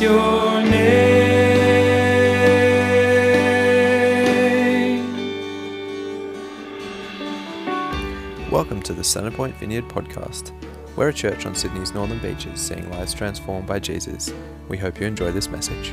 your 0.00 0.62
name. 0.62 1.08
Welcome 8.48 8.80
to 8.82 8.92
the 8.92 9.02
Centrepoint 9.02 9.54
Vineyard 9.54 9.88
podcast. 9.88 10.52
We're 10.94 11.08
a 11.08 11.12
church 11.12 11.46
on 11.46 11.54
Sydney's 11.56 11.94
northern 11.94 12.18
beaches 12.20 12.60
seeing 12.60 12.88
lives 12.90 13.12
transformed 13.12 13.66
by 13.66 13.80
Jesus. 13.80 14.32
We 14.68 14.78
hope 14.78 15.00
you 15.00 15.06
enjoy 15.06 15.32
this 15.32 15.48
message. 15.48 15.92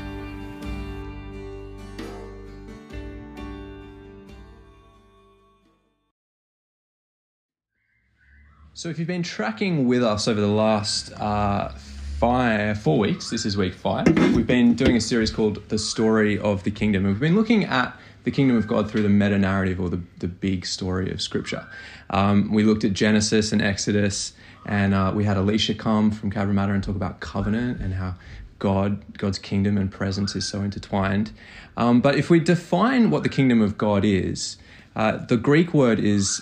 So, 8.74 8.90
if 8.90 9.00
you've 9.00 9.08
been 9.08 9.24
tracking 9.24 9.88
with 9.88 10.04
us 10.04 10.28
over 10.28 10.40
the 10.40 10.48
last 10.48 11.12
uh, 11.14 11.72
five, 12.20 12.82
four 12.82 12.98
weeks, 12.98 13.30
this 13.30 13.46
is 13.46 13.58
week 13.58 13.74
five, 13.74 14.08
we've 14.34 14.48
been 14.48 14.74
doing 14.74 14.96
a 14.96 15.02
series 15.02 15.30
called 15.30 15.62
The 15.68 15.78
Story 15.78 16.40
of 16.40 16.64
the 16.64 16.72
Kingdom. 16.72 17.04
And 17.04 17.14
we've 17.14 17.20
been 17.20 17.36
looking 17.36 17.66
at 17.66 17.94
the 18.24 18.32
kingdom 18.32 18.56
of 18.56 18.68
God 18.68 18.90
through 18.90 19.02
the 19.02 19.10
meta 19.10 19.38
narrative 19.38 19.82
or 19.82 19.90
the, 19.90 20.02
the 20.20 20.30
big 20.30 20.66
story 20.66 21.12
of 21.12 21.22
Scripture. 21.22 21.68
Um, 22.10 22.54
we 22.54 22.64
looked 22.64 22.86
at 22.86 22.94
Genesis 22.94 23.52
and 23.52 23.62
Exodus, 23.62 24.32
and 24.66 24.94
uh, 24.94 25.12
we 25.14 25.26
had 25.26 25.36
Alicia 25.36 25.74
come 25.74 26.10
from 26.10 26.32
Cabramatta 26.32 26.74
and 26.74 26.82
talk 26.82 26.96
about 26.96 27.20
covenant 27.20 27.82
and 27.82 27.96
how 27.96 28.16
God, 28.60 29.18
God's 29.18 29.38
kingdom 29.38 29.78
and 29.78 29.92
presence 29.92 30.38
is 30.38 30.48
so 30.48 30.62
intertwined. 30.62 31.32
Um, 31.76 32.00
but 32.00 32.16
if 32.16 32.30
we 32.30 32.40
define 32.40 33.12
what 33.12 33.24
the 33.24 33.30
kingdom 33.30 33.62
of 33.62 33.78
God 33.78 34.06
is, 34.06 34.56
uh, 34.96 35.18
the 35.18 35.36
Greek 35.36 35.74
word 35.74 36.00
is 36.00 36.42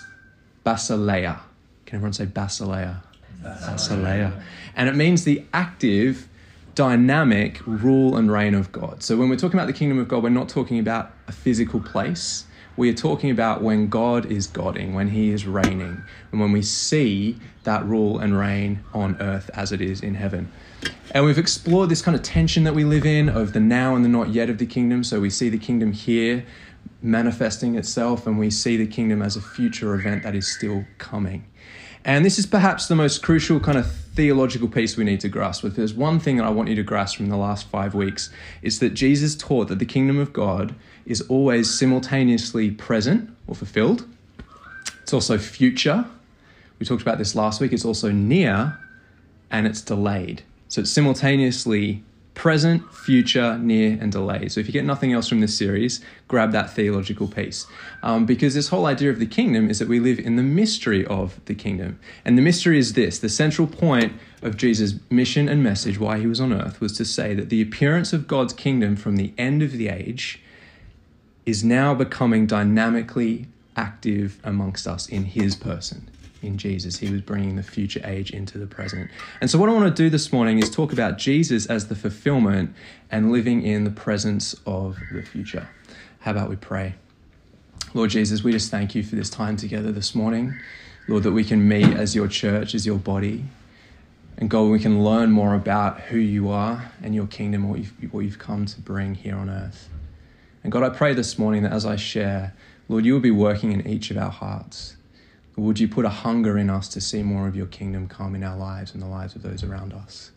basileia. 0.64 1.40
Can 1.84 1.96
everyone 1.96 2.12
say 2.12 2.26
basileia? 2.26 3.02
Basileia. 3.44 4.40
And 4.76 4.88
it 4.88 4.96
means 4.96 5.24
the 5.24 5.44
active, 5.52 6.28
dynamic 6.74 7.60
rule 7.66 8.16
and 8.16 8.30
reign 8.30 8.54
of 8.54 8.72
God. 8.72 9.02
So 9.02 9.16
when 9.16 9.28
we're 9.28 9.36
talking 9.36 9.58
about 9.58 9.66
the 9.66 9.72
kingdom 9.72 9.98
of 9.98 10.08
God, 10.08 10.22
we're 10.22 10.30
not 10.30 10.48
talking 10.48 10.78
about 10.78 11.12
a 11.28 11.32
physical 11.32 11.80
place. 11.80 12.46
We 12.76 12.90
are 12.90 12.94
talking 12.94 13.30
about 13.30 13.62
when 13.62 13.88
God 13.88 14.26
is 14.26 14.48
Godding, 14.48 14.94
when 14.94 15.10
He 15.10 15.30
is 15.30 15.46
reigning, 15.46 16.02
and 16.32 16.40
when 16.40 16.50
we 16.50 16.62
see 16.62 17.38
that 17.62 17.84
rule 17.84 18.18
and 18.18 18.36
reign 18.36 18.82
on 18.92 19.16
earth 19.20 19.48
as 19.54 19.70
it 19.70 19.80
is 19.80 20.00
in 20.00 20.14
heaven. 20.14 20.50
And 21.12 21.24
we've 21.24 21.38
explored 21.38 21.88
this 21.88 22.02
kind 22.02 22.16
of 22.16 22.22
tension 22.22 22.64
that 22.64 22.74
we 22.74 22.82
live 22.82 23.06
in 23.06 23.28
of 23.28 23.52
the 23.52 23.60
now 23.60 23.94
and 23.94 24.04
the 24.04 24.08
not 24.08 24.30
yet 24.30 24.50
of 24.50 24.58
the 24.58 24.66
kingdom. 24.66 25.04
So 25.04 25.20
we 25.20 25.30
see 25.30 25.48
the 25.48 25.58
kingdom 25.58 25.92
here 25.92 26.44
manifesting 27.00 27.76
itself, 27.76 28.26
and 28.26 28.40
we 28.40 28.50
see 28.50 28.76
the 28.76 28.86
kingdom 28.86 29.22
as 29.22 29.36
a 29.36 29.40
future 29.40 29.94
event 29.94 30.24
that 30.24 30.34
is 30.34 30.52
still 30.52 30.84
coming. 30.98 31.44
And 32.04 32.24
this 32.24 32.38
is 32.38 32.44
perhaps 32.44 32.86
the 32.86 32.94
most 32.94 33.22
crucial 33.22 33.58
kind 33.60 33.78
of 33.78 33.90
theological 33.90 34.68
piece 34.68 34.96
we 34.96 35.04
need 35.04 35.20
to 35.20 35.28
grasp. 35.28 35.64
If 35.64 35.74
there's 35.74 35.94
one 35.94 36.20
thing 36.20 36.36
that 36.36 36.44
I 36.44 36.50
want 36.50 36.68
you 36.68 36.74
to 36.76 36.82
grasp 36.82 37.16
from 37.16 37.30
the 37.30 37.36
last 37.36 37.66
five 37.68 37.94
weeks, 37.94 38.30
it's 38.62 38.78
that 38.80 38.90
Jesus 38.90 39.34
taught 39.34 39.68
that 39.68 39.78
the 39.78 39.86
kingdom 39.86 40.18
of 40.18 40.32
God 40.32 40.74
is 41.06 41.22
always 41.22 41.76
simultaneously 41.76 42.70
present 42.70 43.30
or 43.46 43.54
fulfilled. 43.54 44.06
It's 45.02 45.14
also 45.14 45.38
future. 45.38 46.04
We 46.78 46.86
talked 46.86 47.02
about 47.02 47.18
this 47.18 47.34
last 47.34 47.60
week. 47.60 47.72
It's 47.72 47.84
also 47.84 48.10
near 48.10 48.78
and 49.50 49.66
it's 49.66 49.80
delayed. 49.80 50.42
So 50.68 50.82
it's 50.82 50.90
simultaneously 50.90 52.02
present, 52.34 52.92
future, 52.92 53.56
near, 53.58 53.96
and 54.00 54.10
delayed. 54.10 54.50
So 54.52 54.60
if 54.60 54.66
you 54.66 54.72
get 54.72 54.84
nothing 54.84 55.12
else 55.12 55.28
from 55.28 55.40
this 55.40 55.56
series, 55.56 56.00
grab 56.26 56.52
that 56.52 56.70
theological 56.70 57.28
piece. 57.28 57.66
Um, 58.02 58.26
because 58.26 58.54
this 58.54 58.68
whole 58.68 58.86
idea 58.86 59.10
of 59.10 59.20
the 59.20 59.26
kingdom 59.26 59.70
is 59.70 59.78
that 59.78 59.88
we 59.88 60.00
live 60.00 60.18
in 60.18 60.36
the 60.36 60.42
mystery 60.42 61.06
of 61.06 61.40
the 61.44 61.54
kingdom. 61.54 61.98
And 62.24 62.36
the 62.36 62.42
mystery 62.42 62.78
is 62.78 62.94
this 62.94 63.18
the 63.18 63.28
central 63.28 63.68
point 63.68 64.14
of 64.42 64.56
Jesus' 64.56 64.94
mission 65.10 65.48
and 65.48 65.62
message, 65.62 65.98
why 65.98 66.18
he 66.18 66.26
was 66.26 66.40
on 66.40 66.52
earth, 66.52 66.80
was 66.80 66.92
to 66.98 67.04
say 67.04 67.34
that 67.34 67.48
the 67.48 67.62
appearance 67.62 68.12
of 68.12 68.26
God's 68.26 68.52
kingdom 68.52 68.96
from 68.96 69.16
the 69.16 69.32
end 69.38 69.62
of 69.62 69.72
the 69.72 69.88
age 69.88 70.40
is 71.46 71.62
now 71.62 71.94
becoming 71.94 72.46
dynamically 72.46 73.46
active 73.76 74.38
amongst 74.44 74.86
us 74.86 75.08
in 75.08 75.24
his 75.24 75.54
person 75.54 76.08
in 76.44 76.58
Jesus. 76.58 76.98
He 76.98 77.10
was 77.10 77.20
bringing 77.20 77.56
the 77.56 77.62
future 77.62 78.00
age 78.04 78.30
into 78.30 78.58
the 78.58 78.66
present. 78.66 79.10
And 79.40 79.50
so, 79.50 79.58
what 79.58 79.68
I 79.68 79.72
want 79.72 79.94
to 79.94 80.02
do 80.02 80.10
this 80.10 80.32
morning 80.32 80.58
is 80.58 80.70
talk 80.70 80.92
about 80.92 81.18
Jesus 81.18 81.66
as 81.66 81.88
the 81.88 81.94
fulfillment 81.94 82.74
and 83.10 83.32
living 83.32 83.62
in 83.62 83.84
the 83.84 83.90
presence 83.90 84.54
of 84.66 84.98
the 85.12 85.22
future. 85.22 85.68
How 86.20 86.30
about 86.30 86.48
we 86.48 86.56
pray? 86.56 86.94
Lord 87.92 88.10
Jesus, 88.10 88.42
we 88.42 88.50
just 88.52 88.70
thank 88.70 88.94
you 88.94 89.02
for 89.02 89.14
this 89.14 89.30
time 89.30 89.56
together 89.56 89.92
this 89.92 90.14
morning. 90.14 90.58
Lord, 91.06 91.22
that 91.24 91.32
we 91.32 91.44
can 91.44 91.68
meet 91.68 91.96
as 91.96 92.14
your 92.14 92.28
church, 92.28 92.74
as 92.74 92.86
your 92.86 92.98
body. 92.98 93.44
And 94.36 94.50
God, 94.50 94.62
we 94.64 94.80
can 94.80 95.04
learn 95.04 95.30
more 95.30 95.54
about 95.54 96.00
who 96.00 96.18
you 96.18 96.50
are 96.50 96.90
and 97.02 97.14
your 97.14 97.26
kingdom, 97.26 97.68
what 97.68 97.78
you've, 97.78 98.12
what 98.12 98.20
you've 98.20 98.38
come 98.38 98.66
to 98.66 98.80
bring 98.80 99.14
here 99.14 99.36
on 99.36 99.48
earth. 99.48 99.88
And 100.64 100.72
God, 100.72 100.82
I 100.82 100.88
pray 100.88 101.14
this 101.14 101.38
morning 101.38 101.62
that 101.62 101.72
as 101.72 101.86
I 101.86 101.96
share, 101.96 102.54
Lord, 102.88 103.04
you 103.04 103.12
will 103.12 103.20
be 103.20 103.30
working 103.30 103.72
in 103.72 103.86
each 103.86 104.10
of 104.10 104.18
our 104.18 104.30
hearts. 104.30 104.93
Would 105.56 105.78
you 105.78 105.86
put 105.86 106.04
a 106.04 106.10
hunger 106.10 106.58
in 106.58 106.68
us 106.68 106.88
to 106.88 107.00
see 107.00 107.22
more 107.22 107.46
of 107.46 107.54
your 107.54 107.66
kingdom 107.66 108.08
come 108.08 108.34
in 108.34 108.42
our 108.42 108.56
lives 108.56 108.92
and 108.92 109.00
the 109.00 109.06
lives 109.06 109.36
of 109.36 109.42
those 109.42 109.62
around 109.62 109.92
us? 109.92 110.32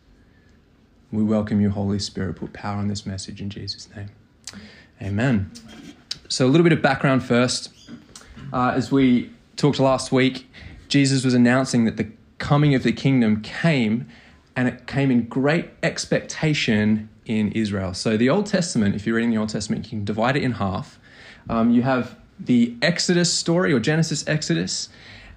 We 1.12 1.24
welcome 1.24 1.60
you, 1.60 1.72
Holy 1.72 1.98
Spirit. 1.98 2.36
Put 2.36 2.54
power 2.54 2.78
on 2.78 2.88
this 2.88 3.06
message 3.06 3.42
in 3.42 3.50
Jesus' 3.50 3.90
name. 3.96 4.10
Amen. 5.02 5.50
So, 6.28 6.46
a 6.46 6.50
little 6.50 6.64
bit 6.64 6.74
of 6.74 6.82
background 6.82 7.24
first. 7.24 7.74
Uh, 8.54 8.74
as 8.76 8.92
we 8.92 9.32
talked 9.56 9.80
last 9.80 10.12
week, 10.12 10.48
Jesus 10.88 11.24
was 11.24 11.34
announcing 11.34 11.86
that 11.86 11.98
the 11.98 12.10
coming 12.38 12.76
of 12.76 12.84
the 12.84 12.92
kingdom 12.92 13.42
came, 13.42 14.08
and 14.56 14.68
it 14.68 14.86
came 14.86 15.10
in 15.10 15.24
great 15.24 15.70
expectation 15.82 17.10
in 17.26 17.52
Israel. 17.54 17.94
So, 17.94 18.18
the 18.18 18.30
Old 18.30 18.46
Testament, 18.46 18.94
if 18.94 19.08
you're 19.08 19.16
reading 19.16 19.32
the 19.32 19.38
Old 19.38 19.50
Testament, 19.50 19.86
you 19.86 19.90
can 19.90 20.06
divide 20.06 20.36
it 20.36 20.44
in 20.44 20.54
half. 20.54 21.00
Um, 21.50 21.72
you 21.72 21.82
have 21.82 22.18
the 22.40 22.76
Exodus 22.82 23.34
story 23.34 23.74
or 23.74 23.80
Genesis 23.80 24.28
Exodus 24.28 24.90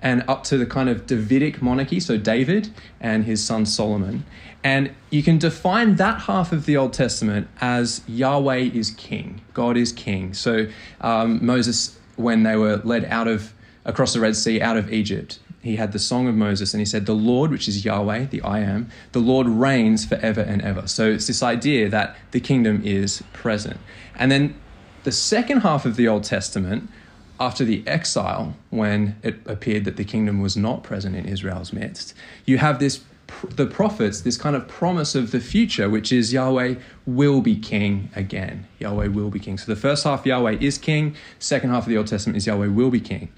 and 0.02 0.24
up 0.28 0.44
to 0.44 0.56
the 0.56 0.66
kind 0.66 0.88
of 0.88 1.06
Davidic 1.06 1.60
monarchy, 1.60 2.00
so 2.00 2.16
David 2.16 2.70
and 3.00 3.24
his 3.24 3.44
son 3.44 3.66
Solomon. 3.66 4.24
And 4.62 4.94
you 5.10 5.22
can 5.22 5.38
define 5.38 5.96
that 5.96 6.22
half 6.22 6.52
of 6.52 6.66
the 6.66 6.76
Old 6.76 6.92
Testament 6.92 7.48
as 7.60 8.02
Yahweh 8.06 8.70
is 8.74 8.90
king, 8.92 9.40
God 9.54 9.76
is 9.76 9.92
king. 9.92 10.34
So 10.34 10.66
um, 11.00 11.44
Moses, 11.44 11.98
when 12.16 12.42
they 12.42 12.56
were 12.56 12.76
led 12.78 13.04
out 13.06 13.28
of 13.28 13.52
across 13.84 14.14
the 14.14 14.20
Red 14.20 14.36
Sea 14.36 14.60
out 14.60 14.76
of 14.76 14.92
Egypt, 14.92 15.38
he 15.62 15.76
had 15.76 15.92
the 15.92 15.98
song 15.98 16.26
of 16.26 16.34
Moses 16.34 16.72
and 16.72 16.80
he 16.80 16.86
said, 16.86 17.04
The 17.04 17.14
Lord, 17.14 17.50
which 17.50 17.68
is 17.68 17.84
Yahweh, 17.84 18.26
the 18.26 18.40
I 18.42 18.60
am, 18.60 18.88
the 19.12 19.18
Lord 19.20 19.46
reigns 19.46 20.06
forever 20.06 20.40
and 20.40 20.62
ever. 20.62 20.86
So 20.86 21.10
it's 21.10 21.26
this 21.26 21.42
idea 21.42 21.88
that 21.90 22.16
the 22.30 22.40
kingdom 22.40 22.82
is 22.84 23.22
present. 23.32 23.78
And 24.16 24.30
then 24.30 24.54
the 25.04 25.12
second 25.12 25.60
half 25.60 25.86
of 25.86 25.96
the 25.96 26.08
Old 26.08 26.24
Testament, 26.24 26.88
after 27.38 27.64
the 27.64 27.86
exile, 27.86 28.54
when 28.68 29.16
it 29.22 29.36
appeared 29.46 29.84
that 29.86 29.96
the 29.96 30.04
kingdom 30.04 30.40
was 30.40 30.56
not 30.56 30.82
present 30.82 31.16
in 31.16 31.26
Israel's 31.26 31.72
midst, 31.72 32.14
you 32.44 32.58
have 32.58 32.78
this 32.78 33.02
the 33.50 33.66
prophets 33.66 34.22
this 34.22 34.36
kind 34.36 34.56
of 34.56 34.66
promise 34.66 35.14
of 35.14 35.30
the 35.30 35.40
future, 35.40 35.88
which 35.88 36.12
is 36.12 36.32
Yahweh 36.32 36.74
will 37.06 37.40
be 37.40 37.56
king 37.56 38.10
again. 38.14 38.66
Yahweh 38.78 39.06
will 39.06 39.30
be 39.30 39.38
king. 39.38 39.56
So 39.56 39.72
the 39.72 39.80
first 39.80 40.04
half, 40.04 40.26
Yahweh 40.26 40.58
is 40.60 40.78
king. 40.78 41.16
Second 41.38 41.70
half 41.70 41.84
of 41.84 41.88
the 41.88 41.96
Old 41.96 42.08
Testament 42.08 42.36
is 42.36 42.46
Yahweh 42.46 42.66
will 42.66 42.90
be 42.90 43.00
king. 43.00 43.32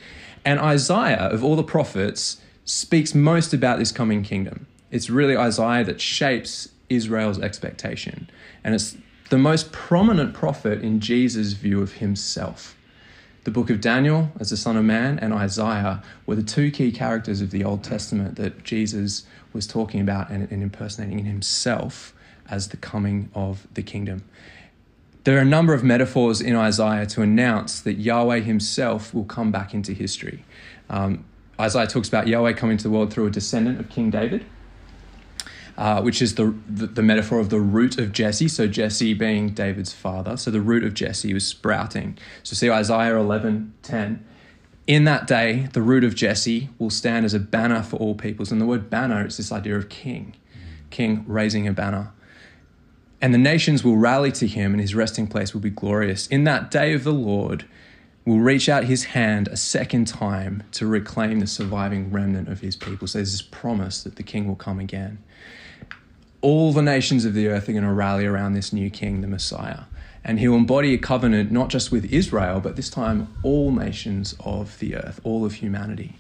And 0.44 0.58
Isaiah, 0.58 1.28
of 1.28 1.44
all 1.44 1.56
the 1.56 1.62
prophets, 1.62 2.40
speaks 2.64 3.14
most 3.14 3.52
about 3.52 3.78
this 3.78 3.92
coming 3.92 4.22
kingdom. 4.22 4.66
It's 4.90 5.10
really 5.10 5.36
Isaiah 5.36 5.84
that 5.84 6.00
shapes 6.00 6.68
Israel's 6.88 7.38
expectation. 7.38 8.30
And 8.64 8.74
it's 8.74 8.96
the 9.32 9.38
most 9.38 9.72
prominent 9.72 10.34
prophet 10.34 10.82
in 10.82 11.00
Jesus' 11.00 11.54
view 11.54 11.80
of 11.80 11.94
himself. 11.94 12.76
The 13.44 13.50
book 13.50 13.70
of 13.70 13.80
Daniel, 13.80 14.30
as 14.38 14.50
the 14.50 14.58
Son 14.58 14.76
of 14.76 14.84
Man, 14.84 15.18
and 15.20 15.32
Isaiah 15.32 16.02
were 16.26 16.34
the 16.34 16.42
two 16.42 16.70
key 16.70 16.92
characters 16.92 17.40
of 17.40 17.50
the 17.50 17.64
Old 17.64 17.82
Testament 17.82 18.36
that 18.36 18.62
Jesus 18.62 19.24
was 19.54 19.66
talking 19.66 20.02
about 20.02 20.28
and, 20.28 20.52
and 20.52 20.62
impersonating 20.62 21.18
in 21.18 21.24
himself 21.24 22.12
as 22.50 22.68
the 22.68 22.76
coming 22.76 23.30
of 23.34 23.66
the 23.72 23.82
kingdom. 23.82 24.22
There 25.24 25.38
are 25.38 25.40
a 25.40 25.46
number 25.46 25.72
of 25.72 25.82
metaphors 25.82 26.42
in 26.42 26.54
Isaiah 26.54 27.06
to 27.06 27.22
announce 27.22 27.80
that 27.80 27.94
Yahweh 27.94 28.40
himself 28.40 29.14
will 29.14 29.24
come 29.24 29.50
back 29.50 29.72
into 29.72 29.94
history. 29.94 30.44
Um, 30.90 31.24
Isaiah 31.58 31.86
talks 31.86 32.06
about 32.06 32.28
Yahweh 32.28 32.52
coming 32.52 32.76
to 32.76 32.82
the 32.82 32.90
world 32.90 33.10
through 33.10 33.28
a 33.28 33.30
descendant 33.30 33.80
of 33.80 33.88
King 33.88 34.10
David 34.10 34.44
uh, 35.76 36.02
which 36.02 36.20
is 36.20 36.34
the, 36.34 36.54
the, 36.68 36.86
the 36.86 37.02
metaphor 37.02 37.38
of 37.38 37.50
the 37.50 37.60
root 37.60 37.98
of 37.98 38.12
Jesse. 38.12 38.48
So 38.48 38.66
Jesse 38.66 39.14
being 39.14 39.50
David's 39.50 39.92
father. 39.92 40.36
So 40.36 40.50
the 40.50 40.60
root 40.60 40.84
of 40.84 40.94
Jesse 40.94 41.32
was 41.32 41.46
sprouting. 41.46 42.18
So 42.42 42.54
see 42.54 42.70
Isaiah 42.70 43.16
11 43.16 43.74
10. 43.82 44.24
In 44.86 45.04
that 45.04 45.26
day, 45.26 45.68
the 45.72 45.82
root 45.82 46.02
of 46.02 46.14
Jesse 46.14 46.68
will 46.78 46.90
stand 46.90 47.24
as 47.24 47.34
a 47.34 47.38
banner 47.38 47.82
for 47.82 47.96
all 47.96 48.14
peoples. 48.14 48.50
And 48.50 48.60
the 48.60 48.66
word 48.66 48.90
banner, 48.90 49.24
it's 49.24 49.36
this 49.36 49.52
idea 49.52 49.76
of 49.76 49.88
king, 49.88 50.34
king 50.90 51.24
raising 51.26 51.68
a 51.68 51.72
banner. 51.72 52.12
And 53.20 53.32
the 53.32 53.38
nations 53.38 53.84
will 53.84 53.96
rally 53.96 54.32
to 54.32 54.48
him, 54.48 54.72
and 54.72 54.80
his 54.80 54.96
resting 54.96 55.28
place 55.28 55.54
will 55.54 55.60
be 55.60 55.70
glorious. 55.70 56.26
In 56.26 56.42
that 56.44 56.72
day 56.72 56.92
of 56.92 57.04
the 57.04 57.12
Lord, 57.12 57.64
will 58.24 58.38
reach 58.38 58.68
out 58.68 58.84
his 58.84 59.04
hand 59.04 59.48
a 59.48 59.56
second 59.56 60.06
time 60.06 60.62
to 60.72 60.86
reclaim 60.86 61.40
the 61.40 61.46
surviving 61.46 62.10
remnant 62.10 62.48
of 62.48 62.60
his 62.60 62.76
people. 62.76 63.06
So 63.06 63.18
there's 63.18 63.32
this 63.32 63.42
promise 63.42 64.02
that 64.04 64.16
the 64.16 64.22
king 64.22 64.46
will 64.46 64.56
come 64.56 64.78
again. 64.78 65.18
All 66.42 66.72
the 66.72 66.82
nations 66.82 67.24
of 67.24 67.34
the 67.34 67.48
earth 67.48 67.68
are 67.68 67.72
going 67.72 67.84
to 67.84 67.92
rally 67.92 68.26
around 68.26 68.52
this 68.52 68.72
new 68.72 68.90
king, 68.90 69.20
the 69.20 69.28
Messiah. 69.28 69.84
And 70.24 70.38
he'll 70.38 70.54
embody 70.54 70.92
a 70.92 70.98
covenant 70.98 71.50
not 71.50 71.68
just 71.68 71.90
with 71.90 72.04
Israel, 72.12 72.60
but 72.60 72.76
this 72.76 72.90
time 72.90 73.34
all 73.42 73.72
nations 73.72 74.34
of 74.40 74.78
the 74.80 74.96
earth, 74.96 75.20
all 75.24 75.44
of 75.44 75.54
humanity. 75.54 76.16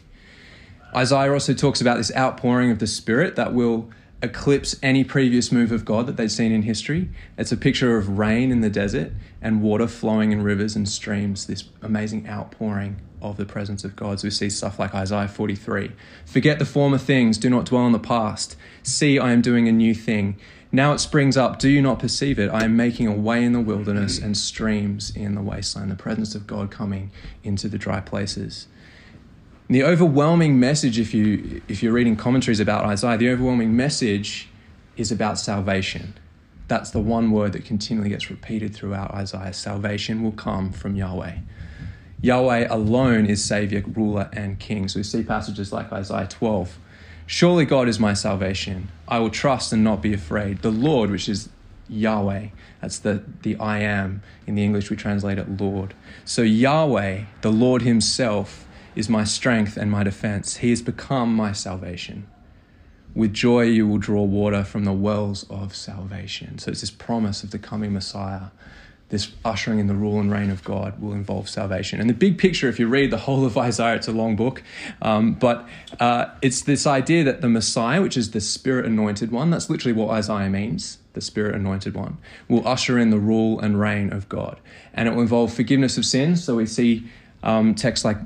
Isaiah 0.94 1.32
also 1.32 1.54
talks 1.54 1.80
about 1.80 1.98
this 1.98 2.14
outpouring 2.16 2.70
of 2.70 2.78
the 2.78 2.86
Spirit 2.86 3.36
that 3.36 3.52
will 3.52 3.90
eclipse 4.22 4.76
any 4.82 5.02
previous 5.02 5.50
move 5.50 5.72
of 5.72 5.84
God 5.84 6.06
that 6.06 6.16
they've 6.16 6.30
seen 6.30 6.52
in 6.52 6.62
history. 6.62 7.08
It's 7.36 7.50
a 7.50 7.56
picture 7.56 7.96
of 7.96 8.18
rain 8.18 8.52
in 8.52 8.60
the 8.60 8.70
desert 8.70 9.12
and 9.40 9.62
water 9.62 9.88
flowing 9.88 10.30
in 10.30 10.42
rivers 10.42 10.76
and 10.76 10.88
streams, 10.88 11.46
this 11.46 11.64
amazing 11.82 12.28
outpouring 12.28 13.00
of 13.22 13.36
the 13.36 13.46
presence 13.46 13.84
of 13.84 13.96
God. 13.96 14.20
So 14.20 14.26
we 14.26 14.30
see 14.30 14.50
stuff 14.50 14.78
like 14.78 14.94
Isaiah 14.94 15.28
43 15.28 15.92
Forget 16.26 16.58
the 16.58 16.64
former 16.64 16.98
things, 16.98 17.38
do 17.38 17.48
not 17.48 17.64
dwell 17.64 17.82
on 17.82 17.92
the 17.92 17.98
past. 17.98 18.56
See, 18.82 19.18
I 19.18 19.32
am 19.32 19.40
doing 19.40 19.68
a 19.68 19.72
new 19.72 19.94
thing. 19.94 20.36
Now 20.74 20.92
it 20.92 20.98
springs 20.98 21.36
up, 21.36 21.58
do 21.58 21.68
you 21.68 21.82
not 21.82 21.98
perceive 21.98 22.38
it? 22.38 22.48
I 22.48 22.64
am 22.64 22.76
making 22.76 23.06
a 23.06 23.12
way 23.12 23.44
in 23.44 23.52
the 23.52 23.60
wilderness 23.60 24.18
and 24.18 24.36
streams 24.36 25.14
in 25.14 25.34
the 25.34 25.42
wasteland, 25.42 25.90
the 25.90 25.96
presence 25.96 26.34
of 26.34 26.46
God 26.46 26.70
coming 26.70 27.10
into 27.44 27.68
the 27.68 27.76
dry 27.76 28.00
places. 28.00 28.68
The 29.68 29.84
overwhelming 29.84 30.58
message, 30.58 30.98
if, 30.98 31.12
you, 31.12 31.60
if 31.68 31.82
you're 31.82 31.92
reading 31.92 32.16
commentaries 32.16 32.58
about 32.58 32.84
Isaiah, 32.86 33.18
the 33.18 33.28
overwhelming 33.30 33.76
message 33.76 34.48
is 34.96 35.12
about 35.12 35.38
salvation. 35.38 36.18
That's 36.68 36.90
the 36.90 37.00
one 37.00 37.30
word 37.30 37.52
that 37.52 37.66
continually 37.66 38.08
gets 38.08 38.30
repeated 38.30 38.74
throughout 38.74 39.12
Isaiah. 39.12 39.52
Salvation 39.52 40.22
will 40.22 40.32
come 40.32 40.72
from 40.72 40.96
Yahweh. 40.96 41.36
Yahweh 42.22 42.68
alone 42.70 43.26
is 43.26 43.44
Savior, 43.44 43.82
ruler, 43.84 44.30
and 44.32 44.58
King. 44.60 44.86
So 44.86 45.00
we 45.00 45.02
see 45.02 45.24
passages 45.24 45.72
like 45.72 45.92
Isaiah 45.92 46.28
12. 46.28 46.78
Surely 47.26 47.64
God 47.64 47.88
is 47.88 47.98
my 47.98 48.14
salvation. 48.14 48.90
I 49.08 49.18
will 49.18 49.30
trust 49.30 49.72
and 49.72 49.82
not 49.82 50.00
be 50.00 50.14
afraid. 50.14 50.62
The 50.62 50.70
Lord, 50.70 51.10
which 51.10 51.28
is 51.28 51.48
Yahweh, 51.88 52.48
that's 52.80 53.00
the, 53.00 53.24
the 53.42 53.56
I 53.56 53.80
am. 53.80 54.22
In 54.46 54.54
the 54.54 54.62
English, 54.62 54.88
we 54.88 54.96
translate 54.96 55.38
it 55.38 55.60
Lord. 55.60 55.94
So 56.24 56.42
Yahweh, 56.42 57.24
the 57.40 57.50
Lord 57.50 57.82
Himself, 57.82 58.68
is 58.94 59.08
my 59.08 59.24
strength 59.24 59.76
and 59.76 59.90
my 59.90 60.04
defense. 60.04 60.58
He 60.58 60.70
has 60.70 60.80
become 60.80 61.34
my 61.34 61.50
salvation. 61.52 62.28
With 63.14 63.34
joy, 63.34 63.62
you 63.62 63.88
will 63.88 63.98
draw 63.98 64.22
water 64.22 64.62
from 64.62 64.84
the 64.84 64.92
wells 64.92 65.44
of 65.50 65.74
salvation. 65.74 66.58
So 66.58 66.70
it's 66.70 66.82
this 66.82 66.90
promise 66.90 67.42
of 67.42 67.50
the 67.50 67.58
coming 67.58 67.92
Messiah 67.92 68.50
this 69.12 69.30
ushering 69.44 69.78
in 69.78 69.88
the 69.88 69.94
rule 69.94 70.18
and 70.18 70.32
reign 70.32 70.50
of 70.50 70.64
God 70.64 70.98
will 70.98 71.12
involve 71.12 71.46
salvation. 71.46 72.00
And 72.00 72.08
the 72.08 72.14
big 72.14 72.38
picture, 72.38 72.70
if 72.70 72.80
you 72.80 72.88
read 72.88 73.10
the 73.10 73.18
whole 73.18 73.44
of 73.44 73.58
Isaiah, 73.58 73.94
it's 73.94 74.08
a 74.08 74.12
long 74.12 74.36
book, 74.36 74.62
um, 75.02 75.34
but 75.34 75.68
uh, 76.00 76.30
it's 76.40 76.62
this 76.62 76.86
idea 76.86 77.22
that 77.24 77.42
the 77.42 77.48
Messiah, 77.50 78.00
which 78.00 78.16
is 78.16 78.30
the 78.30 78.40
Spirit 78.40 78.86
anointed 78.86 79.30
one, 79.30 79.50
that's 79.50 79.68
literally 79.68 79.92
what 79.92 80.08
Isaiah 80.08 80.48
means, 80.48 80.96
the 81.12 81.20
Spirit 81.20 81.54
anointed 81.54 81.94
one, 81.94 82.16
will 82.48 82.66
usher 82.66 82.98
in 82.98 83.10
the 83.10 83.18
rule 83.18 83.60
and 83.60 83.78
reign 83.78 84.10
of 84.10 84.30
God. 84.30 84.58
And 84.94 85.06
it 85.06 85.14
will 85.14 85.20
involve 85.20 85.52
forgiveness 85.52 85.98
of 85.98 86.06
sins. 86.06 86.42
So 86.42 86.56
we 86.56 86.64
see 86.64 87.04
um, 87.42 87.74
texts 87.74 88.06
like 88.06 88.16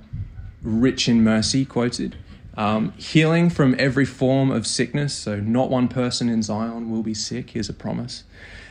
rich 0.62 1.08
in 1.08 1.24
mercy 1.24 1.64
quoted. 1.64 2.14
Um, 2.56 2.92
healing 2.92 3.50
from 3.50 3.74
every 3.76 4.04
form 4.04 4.52
of 4.52 4.68
sickness. 4.68 5.12
So, 5.12 5.40
not 5.40 5.68
one 5.68 5.88
person 5.88 6.30
in 6.30 6.42
Zion 6.42 6.90
will 6.90 7.02
be 7.02 7.12
sick. 7.12 7.50
Here's 7.50 7.68
a 7.68 7.74
promise 7.74 8.24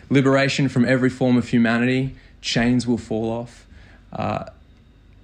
liberation 0.09 0.69
from 0.69 0.85
every 0.85 1.09
form 1.09 1.37
of 1.37 1.49
humanity, 1.49 2.15
chains 2.41 2.85
will 2.85 2.97
fall 2.97 3.31
off. 3.31 3.65
Uh, 4.13 4.45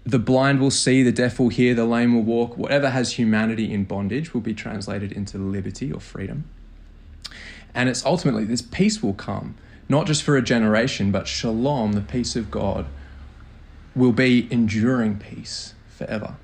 the 0.04 0.19
blind 0.19 0.60
will 0.60 0.72
see, 0.72 1.04
the 1.04 1.12
deaf 1.12 1.39
will 1.39 1.50
hear, 1.50 1.74
the 1.75 1.86
lame 1.86 2.16
will 2.16 2.24
walk. 2.24 2.57
Whatever 2.57 2.89
has 2.89 3.13
humanity 3.13 3.72
in 3.72 3.83
bondage 3.83 4.33
will 4.33 4.42
be 4.42 4.54
translated 4.54 5.12
into 5.12 5.38
liberty 5.38 5.92
or 5.92 6.00
freedom. 6.00 6.45
And 7.74 7.88
it's 7.88 8.04
ultimately 8.06 8.44
this 8.44 8.62
peace 8.62 9.04
will 9.04 9.13
come, 9.13 9.56
not 9.88 10.07
just 10.07 10.24
for 10.24 10.36
a 10.36 10.42
generation, 10.42 11.12
but 11.12 11.27
shalom, 11.27 11.94
the 11.94 12.01
peace 12.01 12.36
of 12.36 12.50
God, 12.50 12.88
will 13.95 14.12
be 14.12 14.48
enduring 14.51 15.19
peace 15.19 15.75
forever. 15.88 16.36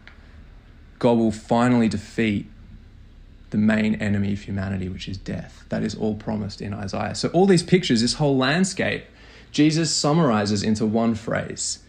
God 1.00 1.18
will 1.18 1.31
finally 1.31 1.88
defeat 1.88 2.50
the 3.50 3.58
main 3.58 3.96
enemy 3.96 4.34
of 4.34 4.42
humanity, 4.42 4.90
which 4.90 5.08
is 5.08 5.18
death. 5.18 5.66
That 5.70 5.84
is 5.84 5.96
all 5.96 6.16
promised 6.16 6.62
in 6.62 6.74
Isaiah. 6.74 7.16
So, 7.16 7.30
all 7.30 7.46
these 7.46 7.64
pictures, 7.64 8.02
this 8.02 8.16
whole 8.16 8.38
landscape, 8.38 9.06
Jesus 9.52 9.96
summarizes 9.96 10.64
into 10.64 10.86
one 10.86 11.16
phrase 11.16 11.80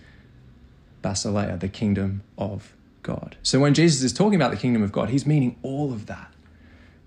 Basileia, 1.02 1.58
the 1.58 1.68
kingdom 1.68 2.22
of 2.36 2.72
God. 3.02 3.36
So, 3.42 3.58
when 3.58 3.74
Jesus 3.74 4.02
is 4.02 4.12
talking 4.12 4.36
about 4.36 4.50
the 4.50 4.56
kingdom 4.56 4.82
of 4.82 4.92
God, 4.92 5.10
he's 5.10 5.26
meaning 5.26 5.56
all 5.62 5.92
of 5.92 6.06
that. 6.06 6.32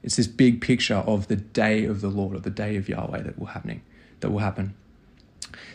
It's 0.04 0.16
this 0.16 0.28
big 0.28 0.62
picture 0.62 0.96
of 0.96 1.28
the 1.28 1.36
day 1.36 1.86
of 1.86 2.02
the 2.02 2.10
Lord, 2.10 2.36
or 2.36 2.40
the 2.40 2.50
day 2.50 2.76
of 2.76 2.90
Yahweh 2.90 3.22
that 3.22 3.40
will 3.40 3.48
happening, 3.48 3.82
that 4.20 4.32
will 4.32 4.40
happen. 4.40 4.74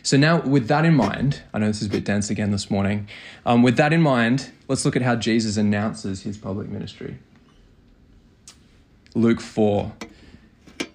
So 0.03 0.17
now, 0.17 0.41
with 0.41 0.67
that 0.67 0.85
in 0.85 0.95
mind, 0.95 1.41
I 1.53 1.59
know 1.59 1.67
this 1.67 1.81
is 1.81 1.87
a 1.87 1.91
bit 1.91 2.03
dense 2.03 2.29
again 2.29 2.51
this 2.51 2.71
morning. 2.71 3.07
Um, 3.45 3.61
with 3.61 3.77
that 3.77 3.93
in 3.93 4.01
mind, 4.01 4.51
let's 4.67 4.85
look 4.85 4.95
at 4.95 5.01
how 5.01 5.15
Jesus 5.15 5.57
announces 5.57 6.23
his 6.23 6.37
public 6.37 6.69
ministry. 6.69 7.19
Luke 9.17 9.41
4. 9.41 9.93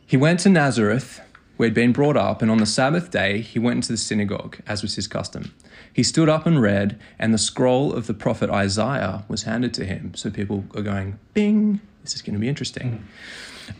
He 0.06 0.16
went 0.16 0.38
to 0.40 0.48
Nazareth, 0.48 1.20
where 1.56 1.68
he'd 1.68 1.74
been 1.74 1.92
brought 1.92 2.16
up, 2.16 2.40
and 2.40 2.52
on 2.52 2.58
the 2.58 2.66
Sabbath 2.66 3.10
day 3.10 3.40
he 3.40 3.58
went 3.58 3.78
into 3.78 3.90
the 3.90 3.98
synagogue, 3.98 4.58
as 4.64 4.80
was 4.80 4.94
his 4.94 5.08
custom. 5.08 5.52
He 5.92 6.04
stood 6.04 6.28
up 6.28 6.46
and 6.46 6.62
read, 6.62 7.00
and 7.18 7.34
the 7.34 7.38
scroll 7.38 7.92
of 7.92 8.06
the 8.06 8.14
prophet 8.14 8.48
Isaiah 8.48 9.24
was 9.26 9.42
handed 9.42 9.74
to 9.74 9.84
him. 9.84 10.14
So 10.14 10.30
people 10.30 10.62
are 10.76 10.82
going, 10.82 11.18
bing, 11.34 11.80
this 12.04 12.14
is 12.14 12.22
going 12.22 12.34
to 12.34 12.38
be 12.38 12.48
interesting. 12.48 13.04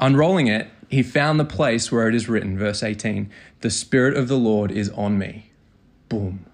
Unrolling 0.00 0.48
it, 0.48 0.68
he 0.88 1.04
found 1.04 1.38
the 1.38 1.44
place 1.44 1.92
where 1.92 2.08
it 2.08 2.14
is 2.14 2.28
written, 2.28 2.58
verse 2.58 2.82
18 2.82 3.30
The 3.60 3.70
Spirit 3.70 4.16
of 4.16 4.26
the 4.26 4.36
Lord 4.36 4.72
is 4.72 4.90
on 4.90 5.18
me. 5.18 5.52
Boom. 6.08 6.46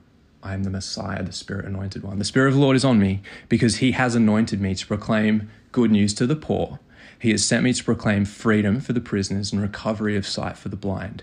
I 0.43 0.53
am 0.53 0.65
the 0.65 0.71
Messiah, 0.71 1.23
the 1.23 1.33
Spirit 1.33 1.65
anointed 1.65 2.03
one. 2.03 2.19
The 2.19 2.25
Spirit 2.27 2.49
of 2.49 2.55
the 2.55 2.61
Lord 2.61 2.77
is 2.77 2.85
on 2.85 2.99
me 2.99 3.23
because 3.49 3.77
he 3.77 3.93
has 3.93 4.15
anointed 4.15 4.61
me 4.61 4.75
to 4.75 4.87
proclaim 4.87 5.51
good 5.73 5.91
news 5.91 6.13
to 6.15 6.27
the 6.27 6.37
poor. 6.37 6.81
He 7.19 7.31
has 7.31 7.45
sent 7.45 7.65
me 7.65 7.73
to 7.73 7.85
proclaim 7.85 8.25
freedom 8.25 8.81
for 8.81 8.93
the 8.93 9.01
prisoners 9.01 9.53
and 9.53 9.61
recovery 9.61 10.17
of 10.17 10.27
sight 10.27 10.57
for 10.57 10.69
the 10.69 10.77
blind, 10.77 11.23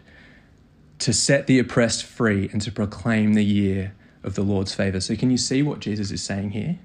to 0.99 1.13
set 1.13 1.47
the 1.47 1.59
oppressed 1.59 2.03
free 2.03 2.49
and 2.51 2.61
to 2.61 2.71
proclaim 2.71 3.33
the 3.33 3.45
year 3.45 3.93
of 4.23 4.35
the 4.35 4.41
Lord's 4.41 4.73
favor. 4.73 4.99
So, 4.99 5.15
can 5.15 5.31
you 5.31 5.37
see 5.37 5.63
what 5.63 5.79
Jesus 5.79 6.11
is 6.11 6.21
saying 6.21 6.51
here? 6.51 6.79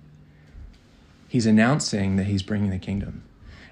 He's 1.29 1.47
announcing 1.47 2.17
that 2.17 2.25
he's 2.25 2.43
bringing 2.43 2.71
the 2.71 2.79
kingdom. 2.79 3.23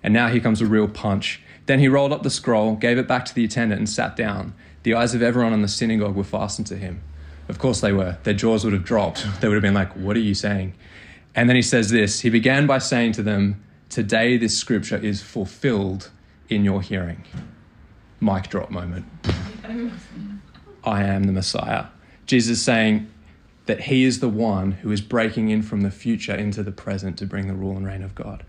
And 0.03 0.15
now 0.15 0.29
here 0.29 0.41
comes 0.41 0.61
a 0.61 0.67
real 0.67 0.89
punch. 0.89 1.43
Then 1.67 1.81
he 1.81 1.89
rolled 1.89 2.13
up 2.13 2.23
the 2.23 2.31
scroll, 2.31 2.77
gave 2.77 2.99
it 2.99 3.09
back 3.09 3.25
to 3.27 3.35
the 3.35 3.45
attendant, 3.45 3.81
and 3.81 3.89
sat 3.89 4.17
down. 4.17 4.55
The 4.85 4.95
eyes 4.95 5.15
of 5.15 5.23
everyone 5.23 5.53
in 5.53 5.63
the 5.63 5.69
synagogue 5.69 6.15
were 6.15 6.25
fastened 6.25 6.67
to 6.69 6.77
him. 6.77 7.03
Of 7.49 7.59
course 7.59 7.81
they 7.81 7.93
were. 7.93 8.19
Their 8.23 8.35
jaws 8.35 8.65
would 8.65 8.73
have 8.73 8.85
dropped. 8.85 9.27
They 9.41 9.49
would 9.49 9.55
have 9.55 9.63
been 9.63 9.75
like, 9.75 9.93
What 9.95 10.17
are 10.17 10.21
you 10.21 10.35
saying? 10.35 10.75
And 11.35 11.49
then 11.49 11.57
he 11.57 11.63
says 11.63 11.91
this 11.91 12.21
He 12.21 12.31
began 12.31 12.67
by 12.67 12.79
saying 12.79 13.13
to 13.13 13.23
them, 13.23 13.63
Today, 13.89 14.37
this 14.37 14.57
scripture 14.57 14.99
is 14.99 15.23
fulfilled 15.23 16.11
in 16.51 16.63
your 16.63 16.83
hearing. 16.83 17.25
Mic 18.21 18.49
drop 18.49 18.71
moment. 18.71 19.07
I 20.85 21.05
am 21.05 21.25
the 21.25 21.33
Messiah. 21.33 21.87
Jesus 22.27 22.63
saying 22.63 23.11
that 23.65 23.81
he 23.81 24.05
is 24.05 24.21
the 24.21 24.29
one 24.29 24.73
who 24.73 24.91
is 24.91 25.01
breaking 25.01 25.49
in 25.49 25.63
from 25.63 25.81
the 25.81 25.91
future 25.91 26.35
into 26.35 26.63
the 26.63 26.71
present 26.71 27.17
to 27.19 27.27
bring 27.27 27.49
the 27.49 27.55
rule 27.55 27.77
and 27.77 27.87
reign 27.87 28.03
of 28.03 28.15
God. 28.15 28.45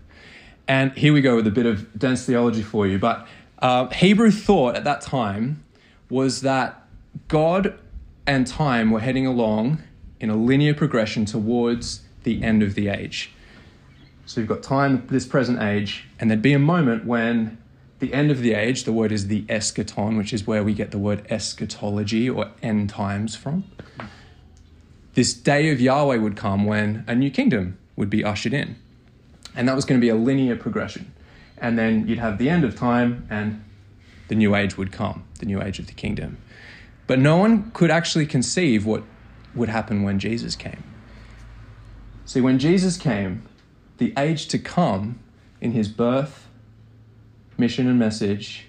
And 0.68 0.92
here 0.92 1.14
we 1.14 1.22
go 1.22 1.36
with 1.36 1.46
a 1.46 1.50
bit 1.50 1.66
of 1.66 1.98
dense 1.98 2.26
theology 2.26 2.62
for 2.62 2.86
you. 2.86 2.98
But 2.98 3.26
uh, 3.60 3.88
Hebrew 3.88 4.30
thought 4.30 4.76
at 4.76 4.84
that 4.84 5.00
time 5.00 5.64
was 6.10 6.42
that 6.42 6.86
God 7.28 7.78
and 8.26 8.46
time 8.46 8.90
were 8.90 9.00
heading 9.00 9.26
along 9.26 9.82
in 10.20 10.28
a 10.28 10.36
linear 10.36 10.74
progression 10.74 11.24
towards 11.24 12.02
the 12.24 12.42
end 12.42 12.62
of 12.62 12.74
the 12.74 12.88
age. 12.88 13.32
So 14.30 14.40
you've 14.40 14.48
got 14.48 14.62
time, 14.62 15.08
this 15.08 15.26
present 15.26 15.60
age, 15.60 16.06
and 16.20 16.30
there'd 16.30 16.40
be 16.40 16.52
a 16.52 16.58
moment 16.60 17.04
when 17.04 17.58
the 17.98 18.14
end 18.14 18.30
of 18.30 18.42
the 18.42 18.54
age, 18.54 18.84
the 18.84 18.92
word 18.92 19.10
is 19.10 19.26
the 19.26 19.42
eschaton, 19.46 20.16
which 20.16 20.32
is 20.32 20.46
where 20.46 20.62
we 20.62 20.72
get 20.72 20.92
the 20.92 21.00
word 21.00 21.26
eschatology 21.28 22.30
or 22.30 22.48
end 22.62 22.90
times 22.90 23.34
from. 23.34 23.64
This 25.14 25.34
day 25.34 25.72
of 25.72 25.80
Yahweh 25.80 26.18
would 26.18 26.36
come 26.36 26.64
when 26.64 27.02
a 27.08 27.14
new 27.16 27.28
kingdom 27.28 27.76
would 27.96 28.08
be 28.08 28.24
ushered 28.24 28.54
in. 28.54 28.76
And 29.56 29.66
that 29.66 29.74
was 29.74 29.84
going 29.84 30.00
to 30.00 30.04
be 30.04 30.10
a 30.10 30.14
linear 30.14 30.54
progression. 30.54 31.12
And 31.58 31.76
then 31.76 32.06
you'd 32.06 32.20
have 32.20 32.38
the 32.38 32.48
end 32.48 32.62
of 32.62 32.76
time 32.76 33.26
and 33.30 33.64
the 34.28 34.36
new 34.36 34.54
age 34.54 34.78
would 34.78 34.92
come, 34.92 35.24
the 35.40 35.46
new 35.46 35.60
age 35.60 35.80
of 35.80 35.88
the 35.88 35.92
kingdom. 35.92 36.38
But 37.08 37.18
no 37.18 37.36
one 37.36 37.72
could 37.72 37.90
actually 37.90 38.26
conceive 38.26 38.86
what 38.86 39.02
would 39.56 39.70
happen 39.70 40.04
when 40.04 40.20
Jesus 40.20 40.54
came. 40.54 40.84
See, 42.26 42.40
when 42.40 42.60
Jesus 42.60 42.96
came, 42.96 43.42
the 44.00 44.14
age 44.16 44.48
to 44.48 44.58
come 44.58 45.20
in 45.60 45.72
his 45.72 45.86
birth, 45.86 46.48
mission 47.58 47.86
and 47.86 47.98
message, 47.98 48.66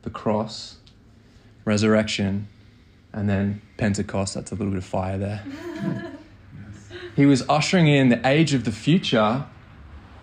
the 0.00 0.08
cross, 0.08 0.78
resurrection, 1.66 2.48
and 3.12 3.28
then 3.28 3.60
Pentecost. 3.76 4.32
That's 4.32 4.50
a 4.50 4.54
little 4.54 4.72
bit 4.72 4.78
of 4.78 4.84
fire 4.84 5.18
there. 5.18 5.44
he 7.16 7.26
was 7.26 7.46
ushering 7.50 7.86
in 7.86 8.08
the 8.08 8.26
age 8.26 8.54
of 8.54 8.64
the 8.64 8.72
future 8.72 9.44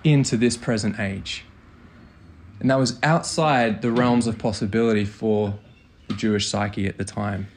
into 0.04 0.36
this 0.36 0.58
present 0.58 1.00
age. 1.00 1.46
And 2.60 2.72
that 2.72 2.80
was 2.80 2.98
outside 3.04 3.84
the 3.84 3.92
realms 3.92 4.26
of 4.26 4.40
possibility 4.40 5.06
for 5.06 5.60
the 6.08 6.16
Jewish 6.16 6.48
psyche 6.48 6.88
at 6.88 6.98
the 6.98 7.06
time. 7.06 7.50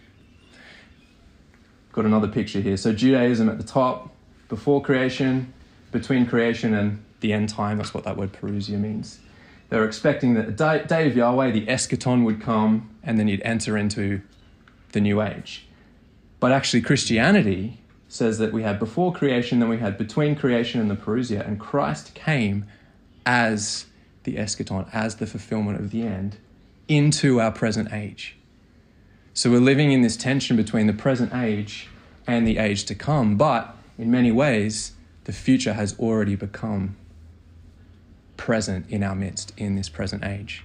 Got 1.93 2.05
another 2.05 2.29
picture 2.29 2.61
here. 2.61 2.77
So 2.77 2.93
Judaism 2.93 3.49
at 3.49 3.57
the 3.57 3.65
top, 3.65 4.15
before 4.51 4.83
creation, 4.83 5.55
between 5.99 6.27
creation 6.27 6.75
and 6.75 7.03
the 7.21 7.33
end 7.33 7.49
time. 7.49 7.79
That's 7.79 7.95
what 7.95 8.05
that 8.05 8.17
word 8.17 8.33
parousia 8.33 8.79
means. 8.79 9.21
They 9.69 9.79
were 9.79 9.87
expecting 9.87 10.35
that 10.35 10.57
the 10.57 10.85
day 10.87 11.09
of 11.09 11.17
Yahweh, 11.17 11.51
the 11.51 11.67
eschaton 11.67 12.25
would 12.25 12.41
come, 12.41 12.91
and 13.03 13.19
then 13.19 13.29
you'd 13.29 13.43
enter 13.43 13.77
into 13.77 14.21
the 14.93 15.01
new 15.01 15.21
age. 15.21 15.67
But 16.39 16.53
actually, 16.53 16.83
Christianity 16.83 17.81
says 18.09 18.39
that 18.39 18.53
we 18.53 18.63
had 18.63 18.79
before 18.79 19.13
creation, 19.13 19.59
then 19.59 19.69
we 19.69 19.79
had 19.79 19.99
between 19.99 20.37
creation 20.37 20.81
and 20.81 20.91
the 20.91 20.95
parousia, 20.95 21.47
and 21.47 21.59
Christ 21.59 22.15
came 22.15 22.67
as 23.25 23.87
the 24.23 24.37
eschaton, 24.37 24.89
as 24.93 25.17
the 25.17 25.27
fulfillment 25.27 25.81
of 25.81 25.91
the 25.91 26.03
end, 26.03 26.37
into 26.89 27.41
our 27.41 27.51
present 27.51 27.93
age. 27.93 28.37
So 29.35 29.51
we're 29.51 29.59
living 29.59 29.91
in 29.91 30.03
this 30.03 30.17
tension 30.17 30.57
between 30.57 30.87
the 30.87 30.93
present 30.93 31.35
age 31.35 31.89
and 32.27 32.47
the 32.47 32.59
age 32.59 32.85
to 32.85 32.95
come, 32.95 33.37
but 33.37 33.77
in 33.99 34.11
many 34.11 34.31
ways, 34.31 34.93
the 35.27 35.33
future 35.33 35.73
has 35.73 35.99
already 35.99 36.37
become 36.37 36.97
present 38.37 38.89
in 38.89 39.03
our 39.03 39.15
midst 39.15 39.53
in 39.57 39.75
this 39.75 39.89
present 39.89 40.25
age. 40.25 40.65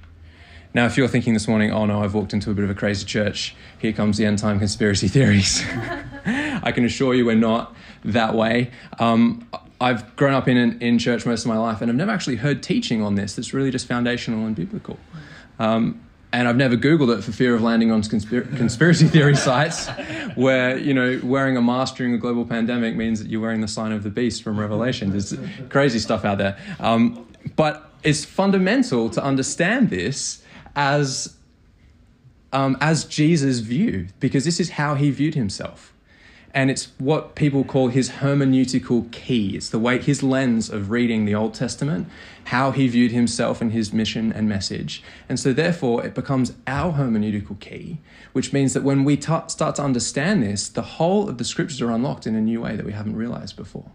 Now, 0.74 0.86
if 0.86 0.98
you're 0.98 1.08
thinking 1.08 1.34
this 1.34 1.48
morning, 1.48 1.72
oh 1.72 1.86
no, 1.86 2.04
I've 2.04 2.14
walked 2.14 2.32
into 2.32 2.52
a 2.52 2.54
bit 2.54 2.64
of 2.64 2.70
a 2.70 2.76
crazy 2.76 3.06
church, 3.06 3.56
here 3.80 3.92
comes 3.92 4.18
the 4.18 4.26
end 4.26 4.38
time 4.38 4.60
conspiracy 4.60 5.08
theories. 5.08 5.66
I 6.26 6.72
can 6.72 6.86
assure 6.86 7.16
you 7.16 7.26
we're 7.26 7.36
not 7.36 7.76
that 8.06 8.36
way. 8.36 8.70
Um, 9.00 9.50
I've 9.82 10.16
grown 10.16 10.34
up 10.34 10.48
in, 10.48 10.80
in 10.80 11.00
church 11.00 11.26
most 11.26 11.42
of 11.42 11.48
my 11.48 11.58
life 11.58 11.82
and 11.82 11.90
I've 11.90 11.98
never 11.98 12.12
actually 12.12 12.36
heard 12.36 12.62
teaching 12.62 13.02
on 13.02 13.16
this 13.16 13.36
that's 13.36 13.56
really 13.56 13.72
just 13.72 13.88
foundational 13.88 14.46
and 14.46 14.56
biblical. 14.56 15.00
Um, 15.58 16.00
and 16.34 16.48
I've 16.48 16.56
never 16.56 16.78
Googled 16.78 17.18
it 17.18 17.24
for 17.24 17.32
fear 17.32 17.56
of 17.56 17.62
landing 17.62 17.92
on 17.92 18.02
conspir- 18.04 18.56
conspiracy 18.56 19.08
theory 19.08 19.36
sites 19.50 19.90
where, 20.36 20.78
you 20.78 20.94
know, 20.94 21.20
wearing 21.24 21.58
a 21.58 21.62
mask 21.62 21.98
during 21.98 22.14
a 22.14 22.18
global 22.18 22.46
pandemic 22.46 22.96
means 22.96 23.22
that 23.22 23.30
you're 23.30 23.42
wearing 23.42 23.62
the 23.62 23.68
sign 23.68 23.92
of 23.92 24.04
the 24.04 24.10
beast 24.10 24.44
from 24.44 24.60
Revelation. 24.60 25.10
There's 25.10 25.36
crazy 25.70 26.00
stuff 26.00 26.24
out 26.24 26.38
there. 26.38 26.58
Um, 26.80 27.28
but 27.56 27.92
it's 28.04 28.24
fundamental 28.24 29.10
to 29.10 29.24
understand 29.24 29.90
this 29.90 30.42
as, 30.76 31.36
um, 32.54 32.78
as 32.80 33.04
Jesus' 33.04 33.60
view, 33.60 34.08
because 34.20 34.46
this 34.46 34.60
is 34.60 34.72
how 34.72 34.96
he 34.96 35.12
viewed 35.12 35.36
himself. 35.36 35.94
And 36.54 36.70
it's 36.70 36.90
what 36.98 37.36
people 37.36 37.64
call 37.64 37.88
his 37.88 38.10
hermeneutical 38.10 39.10
key. 39.12 39.56
It's 39.56 39.70
the 39.70 39.80
way, 39.80 40.00
his 40.00 40.22
lens 40.22 40.70
of 40.70 40.92
reading 40.92 41.26
the 41.26 41.34
Old 41.34 41.54
Testament, 41.54 42.10
how 42.46 42.72
he 42.72 42.88
viewed 42.90 43.12
himself 43.12 43.62
and 43.62 43.72
his 43.72 43.94
mission 43.94 44.34
and 44.34 44.50
message. 44.50 45.02
And 45.30 45.40
so, 45.40 45.54
therefore, 45.54 46.06
it 46.06 46.14
becomes 46.14 46.54
our 46.68 46.94
hermeneutical 46.94 47.60
key, 47.60 48.00
which 48.34 48.52
means 48.52 48.74
that 48.74 48.84
when 48.84 49.06
we 49.06 49.16
t- 49.16 49.34
start 49.48 49.76
to 49.76 49.82
understand 49.82 50.44
this, 50.44 50.68
the 50.68 50.82
whole 50.82 51.30
of 51.30 51.38
the 51.38 51.46
scriptures 51.46 51.82
are 51.82 51.92
unlocked 51.92 52.28
in 52.28 52.36
a 52.36 52.42
new 52.42 52.60
way 52.62 52.76
that 52.76 52.86
we 52.86 52.92
haven't 52.92 53.16
realized 53.16 53.56
before. 53.56 53.92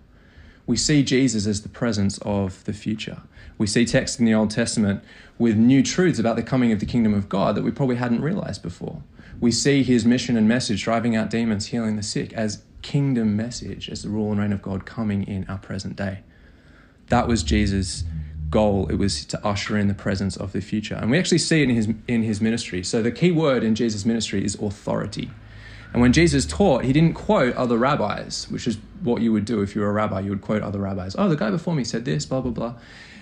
We 0.66 0.76
see 0.76 1.02
Jesus 1.02 1.46
as 1.46 1.62
the 1.62 1.68
presence 1.68 2.18
of 2.22 2.64
the 2.64 2.72
future. 2.72 3.22
We 3.58 3.66
see 3.66 3.84
texts 3.84 4.18
in 4.18 4.24
the 4.24 4.34
Old 4.34 4.50
Testament 4.50 5.02
with 5.38 5.56
new 5.56 5.82
truths 5.82 6.18
about 6.18 6.36
the 6.36 6.42
coming 6.42 6.72
of 6.72 6.80
the 6.80 6.86
kingdom 6.86 7.14
of 7.14 7.28
God 7.28 7.54
that 7.54 7.62
we 7.62 7.70
probably 7.70 7.96
hadn't 7.96 8.22
realized 8.22 8.62
before. 8.62 9.02
We 9.40 9.52
see 9.52 9.82
his 9.82 10.04
mission 10.04 10.36
and 10.36 10.48
message, 10.48 10.82
driving 10.82 11.14
out 11.14 11.30
demons, 11.30 11.66
healing 11.66 11.96
the 11.96 12.02
sick, 12.02 12.32
as 12.32 12.62
kingdom 12.82 13.36
message, 13.36 13.88
as 13.90 14.02
the 14.02 14.08
rule 14.08 14.30
and 14.30 14.40
reign 14.40 14.52
of 14.52 14.62
God 14.62 14.86
coming 14.86 15.24
in 15.24 15.44
our 15.48 15.58
present 15.58 15.96
day. 15.96 16.20
That 17.08 17.28
was 17.28 17.42
Jesus' 17.42 18.04
goal. 18.48 18.86
It 18.88 18.94
was 18.94 19.24
to 19.26 19.46
usher 19.46 19.76
in 19.76 19.88
the 19.88 19.94
presence 19.94 20.36
of 20.36 20.52
the 20.52 20.60
future. 20.60 20.94
And 20.94 21.10
we 21.10 21.18
actually 21.18 21.38
see 21.38 21.62
it 21.62 21.68
in 21.68 21.74
his, 21.74 21.88
in 22.08 22.22
his 22.22 22.40
ministry. 22.40 22.82
So 22.82 23.02
the 23.02 23.12
key 23.12 23.32
word 23.32 23.62
in 23.62 23.74
Jesus' 23.74 24.06
ministry 24.06 24.44
is 24.44 24.54
authority. 24.54 25.30
And 25.92 26.00
when 26.00 26.12
Jesus 26.12 26.46
taught, 26.46 26.84
he 26.84 26.92
didn't 26.92 27.14
quote 27.14 27.54
other 27.56 27.76
rabbis, 27.76 28.46
which 28.50 28.66
is 28.66 28.78
what 29.02 29.22
you 29.22 29.32
would 29.32 29.44
do 29.44 29.62
if 29.62 29.74
you 29.74 29.80
were 29.82 29.88
a 29.88 29.92
rabbi. 29.92 30.20
You 30.20 30.30
would 30.30 30.42
quote 30.42 30.62
other 30.62 30.80
rabbis. 30.80 31.14
Oh, 31.18 31.28
the 31.28 31.36
guy 31.36 31.50
before 31.50 31.74
me 31.74 31.84
said 31.84 32.04
this, 32.04 32.26
blah, 32.26 32.40
blah, 32.40 32.50
blah. 32.50 32.74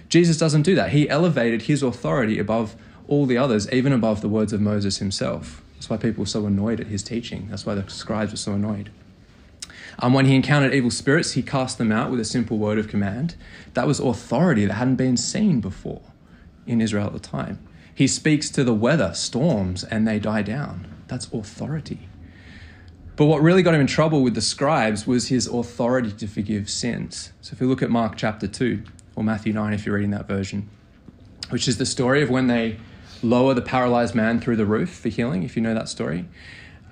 Jesus 0.09 0.39
doesn't 0.39 0.63
do 0.63 0.75
that. 0.75 0.91
He 0.91 1.09
elevated 1.09 1.63
his 1.63 1.83
authority 1.83 2.39
above 2.39 2.77
all 3.09 3.27
the 3.27 3.39
others, 3.39 3.71
even 3.73 3.93
above 3.93 4.21
the 4.21 4.29
words 4.29 4.53
of 4.53 4.61
Moses 4.61 4.99
himself. 4.99 5.63
That's 5.75 5.91
why 5.91 5.97
people 5.97 6.23
were 6.23 6.27
so 6.27 6.47
annoyed 6.47 6.81
at 6.81 6.87
his 6.87 7.03
teaching. 7.03 7.49
That's 7.51 7.67
why 7.67 7.75
the 7.75 7.89
scribes 7.91 8.33
were 8.33 8.39
so 8.39 8.53
annoyed. 8.53 8.91
Um, 9.99 10.13
when 10.13 10.27
he 10.27 10.35
encountered 10.35 10.75
evil 10.75 10.91
spirits, 10.91 11.33
he 11.33 11.43
cast 11.43 11.79
them 11.79 11.93
out 11.93 12.11
with 12.11 12.21
a 12.21 12.25
simple 12.25 12.59
word 12.59 12.79
of 12.79 12.89
command. 12.89 13.37
That 13.75 13.87
was 13.87 14.01
authority 14.01 14.67
that 14.67 14.75
hadn't 14.75 14.97
been 14.97 15.17
seen 15.17 15.61
before 15.61 16.03
in 16.67 16.81
Israel 16.81 17.07
at 17.07 17.13
the 17.13 17.21
time. 17.21 17.59
He 17.95 18.07
speaks 18.07 18.51
to 18.51 18.65
the 18.65 18.75
weather, 18.75 19.15
storms, 19.15 19.85
and 19.85 20.07
they 20.07 20.19
die 20.19 20.43
down. 20.43 20.89
That's 21.07 21.27
authority. 21.33 22.09
But 23.17 23.27
what 23.27 23.43
really 23.43 23.63
got 23.63 23.75
him 23.75 23.81
in 23.81 23.87
trouble 23.87 24.23
with 24.23 24.35
the 24.35 24.41
scribes 24.41 25.07
was 25.07 25.29
his 25.29 25.47
authority 25.47 26.11
to 26.11 26.27
forgive 26.27 26.69
sins. 26.69 27.33
So 27.41 27.53
if 27.53 27.61
you 27.61 27.69
look 27.69 27.83
at 27.83 27.91
Mark 27.91 28.17
chapter 28.17 28.49
2, 28.49 28.83
or 29.15 29.23
Matthew 29.23 29.53
9 29.53 29.73
if 29.73 29.87
you're 29.87 29.95
reading 29.95 30.11
that 30.11 30.27
version, 30.27 30.69
which 31.51 31.69
is 31.69 31.79
the 31.79 31.87
story 31.87 32.23
of 32.23 32.31
when 32.31 32.49
they 32.49 32.79
lower 33.25 33.55
the 33.55 33.63
paralyzed 33.63 34.15
man 34.15 34.41
through 34.41 34.57
the 34.57 34.67
roof 34.67 34.95
for 34.95 35.09
healing, 35.09 35.43
if 35.43 35.57
you 35.57 35.63
know 35.63 35.75
that 35.75 35.89
story. 35.89 36.27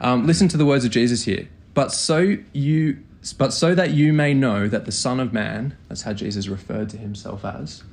Um, 0.00 0.26
listen 0.26 0.48
to 0.48 0.56
the 0.56 0.66
words 0.66 0.84
of 0.84 0.90
Jesus 0.90 1.24
here. 1.24 1.48
But 1.74 1.92
so 1.92 2.36
you 2.52 3.02
but 3.38 3.52
so 3.52 3.74
that 3.74 3.92
you 3.92 4.12
may 4.12 4.34
know 4.34 4.66
that 4.66 4.84
the 4.84 4.92
Son 4.92 5.20
of 5.20 5.32
Man, 5.32 5.76
that's 5.88 6.02
how 6.02 6.12
Jesus 6.12 6.48
referred 6.48 6.90
to 6.90 6.96
himself 6.96 7.44
as, 7.44 7.84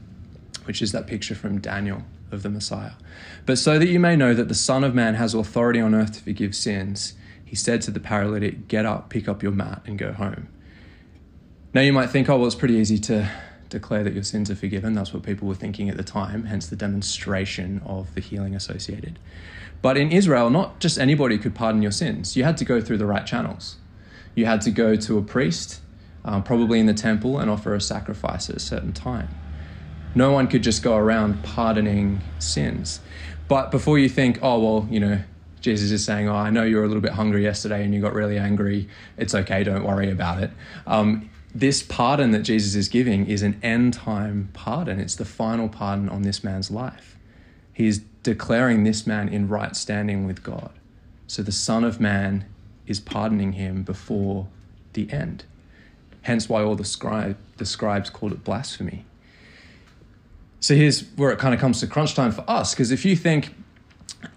which 0.66 0.82
is 0.82 0.92
that 0.92 1.06
picture 1.06 1.36
from 1.36 1.60
Daniel 1.60 2.04
of 2.32 2.42
the 2.42 2.50
Messiah. 2.50 2.94
But 3.46 3.60
so 3.60 3.78
that 3.78 3.88
you 3.88 4.00
may 4.00 4.16
know 4.16 4.34
that 4.34 4.48
the 4.48 4.56
Son 4.56 4.84
of 4.84 4.96
Man 4.96 5.14
has 5.16 5.36
authority 5.36 5.80
on 5.80 5.94
earth 5.94 6.14
to 6.14 6.24
forgive 6.24 6.56
sins, 6.56 7.14
he 7.46 7.56
said 7.56 7.82
to 7.84 7.92
the 7.92 8.00
paralytic, 8.00 8.68
Get 8.68 8.88
up, 8.88 9.10
pick 9.10 9.28
up 9.28 9.44
your 9.44 9.52
mat, 9.52 9.84
and 9.86 10.00
go 10.00 10.14
home. 10.14 10.48
Now 11.74 11.82
you 11.82 11.94
might 11.94 12.10
think, 12.10 12.28
oh, 12.28 12.38
well, 12.38 12.48
it's 12.48 12.56
pretty 12.56 12.76
easy 12.76 12.98
to 13.00 13.30
declare 13.70 14.04
that 14.04 14.14
your 14.14 14.24
sins 14.24 14.50
are 14.50 14.56
forgiven. 14.56 14.94
That's 14.94 15.14
what 15.14 15.24
people 15.24 15.48
were 15.48 15.56
thinking 15.56 15.90
at 15.90 15.98
the 15.98 16.04
time, 16.04 16.46
hence 16.46 16.68
the 16.68 16.76
demonstration 16.76 17.82
of 17.86 18.14
the 18.16 18.22
healing 18.22 18.56
associated. 18.56 19.20
But 19.82 19.98
in 19.98 20.12
Israel, 20.12 20.50
not 20.50 20.80
just 20.80 20.98
anybody 20.98 21.38
could 21.38 21.56
pardon 21.56 21.82
your 21.82 21.92
sins. 21.92 22.36
You 22.36 22.44
had 22.44 22.58
to 22.58 22.66
go 22.66 22.82
through 22.82 22.98
the 22.98 23.06
right 23.06 23.26
channels. 23.26 23.78
You 24.36 24.46
had 24.46 24.62
to 24.62 24.72
go 24.72 24.96
to 24.96 25.18
a 25.18 25.22
priest, 25.22 25.82
uh, 26.26 26.42
probably 26.42 26.80
in 26.80 26.86
the 26.86 26.94
temple, 26.94 27.40
and 27.40 27.50
offer 27.50 27.74
a 27.74 27.82
sacrifice 27.82 28.50
at 28.50 28.58
a 28.58 28.60
certain 28.60 28.94
time. 28.94 29.30
No 30.16 30.32
one 30.32 30.48
could 30.48 30.64
just 30.64 30.84
go 30.84 30.96
around 30.96 31.44
pardoning 31.44 32.24
sins. 32.40 33.00
But 33.48 33.72
before 33.72 34.00
you 34.00 34.10
think, 34.10 34.40
oh, 34.42 34.60
well, 34.60 34.88
you 34.90 35.00
know, 35.00 35.20
Jesus 35.62 35.92
is 35.92 36.04
saying, 36.04 36.30
oh, 36.30 36.36
I 36.36 36.50
know 36.50 36.64
you 36.64 36.78
were 36.78 36.84
a 36.84 36.88
little 36.88 37.02
bit 37.02 37.14
hungry 37.14 37.44
yesterday 37.44 37.84
and 37.84 37.94
you 37.94 38.02
got 38.02 38.14
really 38.14 38.38
angry. 38.38 38.88
It's 39.18 39.36
okay, 39.36 39.64
don't 39.64 39.84
worry 39.84 40.10
about 40.10 40.42
it. 40.42 40.52
Um, 40.88 41.30
this 41.54 41.82
pardon 41.82 42.32
that 42.32 42.44
Jesus 42.44 42.76
is 42.76 42.88
giving 42.88 43.26
is 43.26 43.42
an 43.42 43.60
end 43.64 43.94
time 43.94 44.50
pardon. 44.54 45.00
It's 45.00 45.16
the 45.16 45.26
final 45.26 45.68
pardon 45.68 46.10
on 46.10 46.22
this 46.22 46.44
man's 46.44 46.70
life. 46.70 47.18
He 47.74 47.88
is 47.88 48.00
declaring 48.24 48.84
this 48.84 49.08
man 49.08 49.30
in 49.30 49.48
right 49.48 49.76
standing 49.76 50.26
with 50.26 50.44
God. 50.44 50.72
So 51.28 51.42
the 51.42 51.52
Son 51.52 51.84
of 51.84 52.00
Man 52.00 52.46
is 52.86 53.00
pardoning 53.00 53.54
him 53.54 53.84
before 53.84 54.48
the 54.94 55.12
end. 55.12 55.46
Hence 56.24 56.50
why 56.50 56.64
all 56.64 56.76
the, 56.76 56.86
scribe, 56.86 57.38
the 57.58 57.66
scribes 57.66 58.10
called 58.10 58.34
it 58.34 58.44
blasphemy. 58.44 59.06
So 60.60 60.76
here's 60.76 61.02
where 61.16 61.32
it 61.32 61.40
kind 61.40 61.54
of 61.54 61.60
comes 61.62 61.80
to 61.80 61.88
crunch 61.88 62.16
time 62.16 62.32
for 62.32 62.44
us, 62.48 62.74
because 62.74 62.92
if 62.92 63.06
you 63.06 63.16
think, 63.16 63.56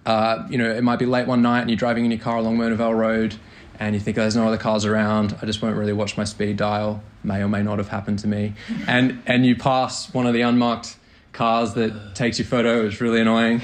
uh, 0.07 0.47
you 0.49 0.57
know, 0.57 0.71
it 0.71 0.85
might 0.85 1.01
be 1.01 1.07
late 1.07 1.27
one 1.27 1.43
night 1.43 1.63
and 1.63 1.71
you're 1.71 1.77
driving 1.77 2.05
in 2.05 2.11
your 2.11 2.21
car 2.21 2.37
along 2.37 2.59
Mona 2.59 2.77
Vale 2.77 2.95
Road 2.95 3.35
and 3.79 3.95
you 3.95 4.01
think 4.01 4.19
oh, 4.19 4.23
there's 4.23 4.37
no 4.37 4.47
other 4.47 4.59
cars 4.59 4.85
around, 4.85 5.37
I 5.43 5.47
just 5.47 5.63
won't 5.63 5.77
really 5.77 5.93
watch 5.93 6.17
my 6.17 6.25
speed 6.25 6.57
dial, 6.57 7.03
may 7.25 7.43
or 7.43 7.49
may 7.49 7.63
not 7.63 7.79
have 7.79 7.89
happened 7.89 8.19
to 8.21 8.29
me, 8.29 8.55
and 8.87 9.23
and 9.27 9.45
you 9.47 9.57
pass 9.57 10.13
one 10.13 10.27
of 10.27 10.35
the 10.35 10.43
unmarked 10.43 10.97
cars 11.33 11.75
that 11.75 12.15
takes 12.15 12.39
your 12.39 12.47
photo, 12.47 12.87
it's 12.87 13.01
really 13.01 13.21
annoying. 13.21 13.61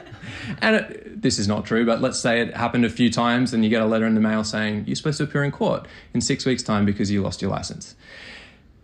and 0.62 0.76
it, 0.76 1.22
this 1.22 1.38
is 1.38 1.48
not 1.48 1.64
true, 1.64 1.84
but 1.84 2.00
let's 2.00 2.18
say 2.18 2.40
it 2.40 2.54
happened 2.56 2.84
a 2.84 2.90
few 2.90 3.10
times 3.10 3.52
and 3.52 3.64
you 3.64 3.70
get 3.70 3.82
a 3.82 3.86
letter 3.86 4.06
in 4.06 4.14
the 4.14 4.20
mail 4.20 4.44
saying 4.44 4.84
you're 4.86 4.96
supposed 4.96 5.18
to 5.18 5.24
appear 5.24 5.42
in 5.42 5.50
court 5.50 5.86
in 6.14 6.20
six 6.20 6.44
weeks' 6.46 6.62
time 6.62 6.84
because 6.84 7.10
you 7.10 7.22
lost 7.22 7.42
your 7.42 7.50
license. 7.50 7.94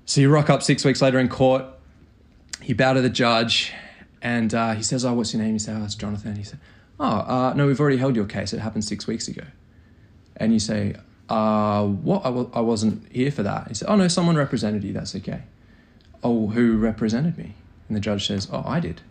So 0.06 0.20
you 0.20 0.30
rock 0.30 0.50
up 0.50 0.62
six 0.62 0.84
weeks 0.84 1.00
later 1.00 1.18
in 1.18 1.28
court, 1.28 1.64
you 2.62 2.74
bow 2.74 2.94
to 2.94 3.00
the 3.00 3.10
judge, 3.10 3.72
and 4.20 4.52
uh, 4.54 4.72
he 4.72 4.82
says, 4.82 5.04
Oh, 5.04 5.12
what's 5.14 5.32
your 5.32 5.42
name? 5.42 5.52
You 5.52 5.58
say, 5.58 5.72
Oh, 5.72 5.84
it's 5.84 5.94
Jonathan. 5.94 6.36
He 6.36 6.44
said, 6.44 6.58
Oh, 6.98 7.04
uh, 7.04 7.52
no, 7.54 7.66
we've 7.66 7.80
already 7.80 7.96
held 7.98 8.16
your 8.16 8.26
case. 8.26 8.52
It 8.52 8.60
happened 8.60 8.84
six 8.84 9.06
weeks 9.06 9.28
ago 9.28 9.44
and 10.36 10.52
you 10.52 10.58
say, 10.58 10.96
uh, 11.28 11.84
what? 11.84 12.22
I 12.22 12.28
w- 12.28 12.50
I 12.52 12.60
wasn't 12.60 13.10
here 13.12 13.30
for 13.30 13.42
that. 13.42 13.68
He 13.68 13.74
said, 13.74 13.88
oh 13.88 13.96
no, 13.96 14.08
someone 14.08 14.36
represented 14.36 14.84
you. 14.84 14.92
That's 14.92 15.14
okay. 15.16 15.42
Oh, 16.22 16.48
who 16.48 16.76
represented 16.76 17.36
me? 17.38 17.54
And 17.88 17.96
the 17.96 18.00
judge 18.00 18.26
says, 18.26 18.48
oh, 18.52 18.62
I 18.66 18.80
did. 18.80 19.02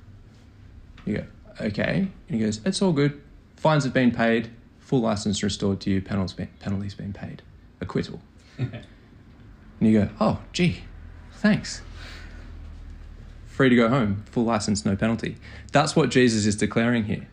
You 1.05 1.17
go, 1.17 1.25
okay. 1.61 2.07
And 2.27 2.39
he 2.39 2.39
goes, 2.39 2.61
it's 2.65 2.81
all 2.81 2.91
good. 2.93 3.21
Fines 3.55 3.83
have 3.83 3.93
been 3.93 4.11
paid. 4.11 4.49
Full 4.79 5.01
license 5.01 5.41
restored 5.43 5.79
to 5.81 5.89
you. 5.91 6.01
Penalties 6.01 6.33
been, 6.33 6.47
penalties 6.59 6.93
been 6.95 7.13
paid. 7.13 7.41
Acquittal. 7.81 8.21
and 8.57 8.73
you 9.79 9.99
go, 9.99 10.09
oh, 10.19 10.39
gee, 10.53 10.81
thanks. 11.33 11.81
free 13.45 13.69
to 13.69 13.75
go 13.75 13.89
home, 13.89 14.23
full 14.31 14.43
license, 14.43 14.85
no 14.85 14.95
penalty. 14.95 15.37
That's 15.71 15.95
what 15.95 16.09
Jesus 16.09 16.45
is 16.45 16.55
declaring 16.55 17.05
here. 17.05 17.27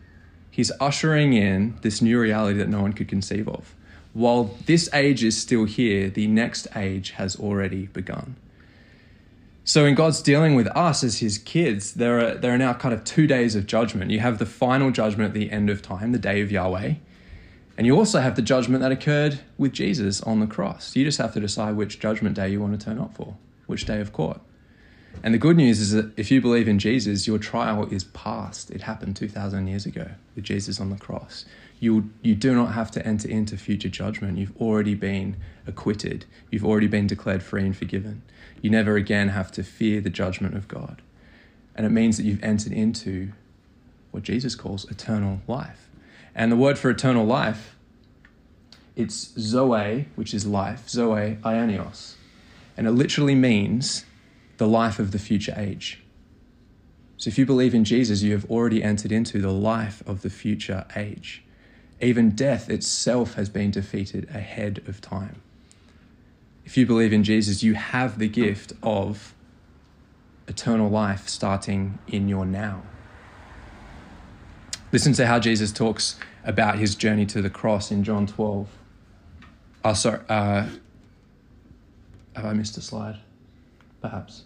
He's 0.49 0.71
ushering 0.79 1.33
in 1.33 1.77
this 1.81 2.01
new 2.01 2.19
reality 2.19 2.57
that 2.59 2.69
no 2.69 2.81
one 2.81 2.93
could 2.93 3.07
conceive 3.07 3.47
of. 3.47 3.75
While 4.13 4.55
this 4.65 4.89
age 4.93 5.23
is 5.23 5.41
still 5.41 5.65
here, 5.65 6.09
the 6.09 6.27
next 6.27 6.67
age 6.75 7.11
has 7.11 7.35
already 7.37 7.87
begun. 7.87 8.35
So, 9.63 9.85
in 9.85 9.95
God's 9.95 10.21
dealing 10.21 10.55
with 10.55 10.67
us 10.75 11.03
as 11.03 11.19
his 11.19 11.37
kids, 11.37 11.93
there 11.93 12.19
are, 12.19 12.33
there 12.35 12.53
are 12.53 12.57
now 12.57 12.73
kind 12.73 12.93
of 12.93 13.03
two 13.03 13.27
days 13.27 13.55
of 13.55 13.67
judgment. 13.67 14.11
You 14.11 14.19
have 14.19 14.39
the 14.39 14.45
final 14.45 14.91
judgment 14.91 15.29
at 15.29 15.33
the 15.33 15.51
end 15.51 15.69
of 15.69 15.81
time, 15.81 16.11
the 16.11 16.19
day 16.19 16.41
of 16.41 16.51
Yahweh. 16.51 16.95
And 17.77 17.87
you 17.87 17.95
also 17.95 18.19
have 18.19 18.35
the 18.35 18.41
judgment 18.41 18.81
that 18.81 18.91
occurred 18.91 19.39
with 19.57 19.71
Jesus 19.71 20.21
on 20.21 20.39
the 20.39 20.47
cross. 20.47 20.95
You 20.95 21.05
just 21.05 21.19
have 21.19 21.33
to 21.35 21.39
decide 21.39 21.75
which 21.75 21.99
judgment 21.99 22.35
day 22.35 22.49
you 22.49 22.59
want 22.59 22.77
to 22.77 22.85
turn 22.85 22.99
up 22.99 23.15
for, 23.15 23.35
which 23.67 23.85
day 23.85 24.01
of 24.01 24.11
court. 24.11 24.41
And 25.23 25.33
the 25.33 25.37
good 25.37 25.57
news 25.57 25.79
is 25.79 25.91
that 25.91 26.11
if 26.17 26.31
you 26.31 26.41
believe 26.41 26.67
in 26.67 26.79
Jesus, 26.79 27.27
your 27.27 27.37
trial 27.37 27.87
is 27.87 28.03
past. 28.03 28.71
It 28.71 28.81
happened 28.81 29.15
2,000 29.15 29.67
years 29.67 29.85
ago 29.85 30.09
with 30.35 30.43
Jesus 30.43 30.79
on 30.79 30.89
the 30.89 30.97
cross. 30.97 31.45
You, 31.81 32.11
you 32.21 32.35
do 32.35 32.53
not 32.53 32.73
have 32.73 32.91
to 32.91 33.05
enter 33.05 33.27
into 33.27 33.57
future 33.57 33.89
judgment. 33.89 34.37
You've 34.37 34.55
already 34.61 34.93
been 34.93 35.35
acquitted, 35.65 36.25
you've 36.51 36.63
already 36.63 36.87
been 36.87 37.07
declared 37.07 37.41
free 37.41 37.65
and 37.65 37.75
forgiven. 37.75 38.21
You 38.61 38.69
never 38.69 38.95
again 38.95 39.29
have 39.29 39.51
to 39.53 39.63
fear 39.63 39.99
the 39.99 40.11
judgment 40.11 40.55
of 40.55 40.67
God. 40.67 41.01
And 41.75 41.85
it 41.85 41.89
means 41.89 42.17
that 42.17 42.23
you've 42.23 42.43
entered 42.43 42.71
into 42.71 43.31
what 44.11 44.21
Jesus 44.21 44.53
calls 44.53 44.89
eternal 44.91 45.41
life. 45.47 45.89
And 46.35 46.51
the 46.51 46.55
word 46.55 46.77
for 46.77 46.91
eternal 46.91 47.25
life, 47.25 47.75
it's 48.95 49.33
zoe, 49.39 50.07
which 50.15 50.35
is 50.35 50.45
life, 50.45 50.87
zoe 50.87 51.39
aionios. 51.43 52.13
And 52.77 52.85
it 52.85 52.91
literally 52.91 53.35
means 53.35 54.05
the 54.57 54.67
life 54.67 54.99
of 54.99 55.11
the 55.11 55.19
future 55.19 55.55
age. 55.57 56.03
So 57.17 57.27
if 57.27 57.39
you 57.39 57.45
believe 57.47 57.73
in 57.73 57.85
Jesus, 57.85 58.21
you 58.21 58.33
have 58.33 58.49
already 58.51 58.83
entered 58.83 59.11
into 59.11 59.41
the 59.41 59.51
life 59.51 60.03
of 60.05 60.21
the 60.21 60.29
future 60.29 60.85
age. 60.95 61.43
Even 62.01 62.31
death 62.31 62.69
itself 62.69 63.35
has 63.35 63.49
been 63.49 63.71
defeated 63.71 64.27
ahead 64.33 64.81
of 64.87 65.01
time. 65.01 65.41
If 66.65 66.75
you 66.77 66.85
believe 66.85 67.13
in 67.13 67.23
Jesus, 67.23 67.61
you 67.61 67.75
have 67.75 68.17
the 68.17 68.27
gift 68.27 68.73
of 68.81 69.35
eternal 70.47 70.89
life 70.89 71.27
starting 71.27 71.99
in 72.07 72.27
your 72.27 72.45
now. 72.45 72.81
Listen 74.91 75.13
to 75.13 75.27
how 75.27 75.39
Jesus 75.39 75.71
talks 75.71 76.19
about 76.43 76.77
his 76.77 76.95
journey 76.95 77.25
to 77.27 77.41
the 77.41 77.49
cross 77.49 77.91
in 77.91 78.03
John 78.03 78.27
12. 78.27 78.67
Oh, 79.85 79.93
sorry. 79.93 80.19
Uh, 80.27 80.67
have 82.35 82.45
I 82.45 82.53
missed 82.53 82.77
a 82.77 82.81
slide? 82.81 83.19
Perhaps. 84.01 84.43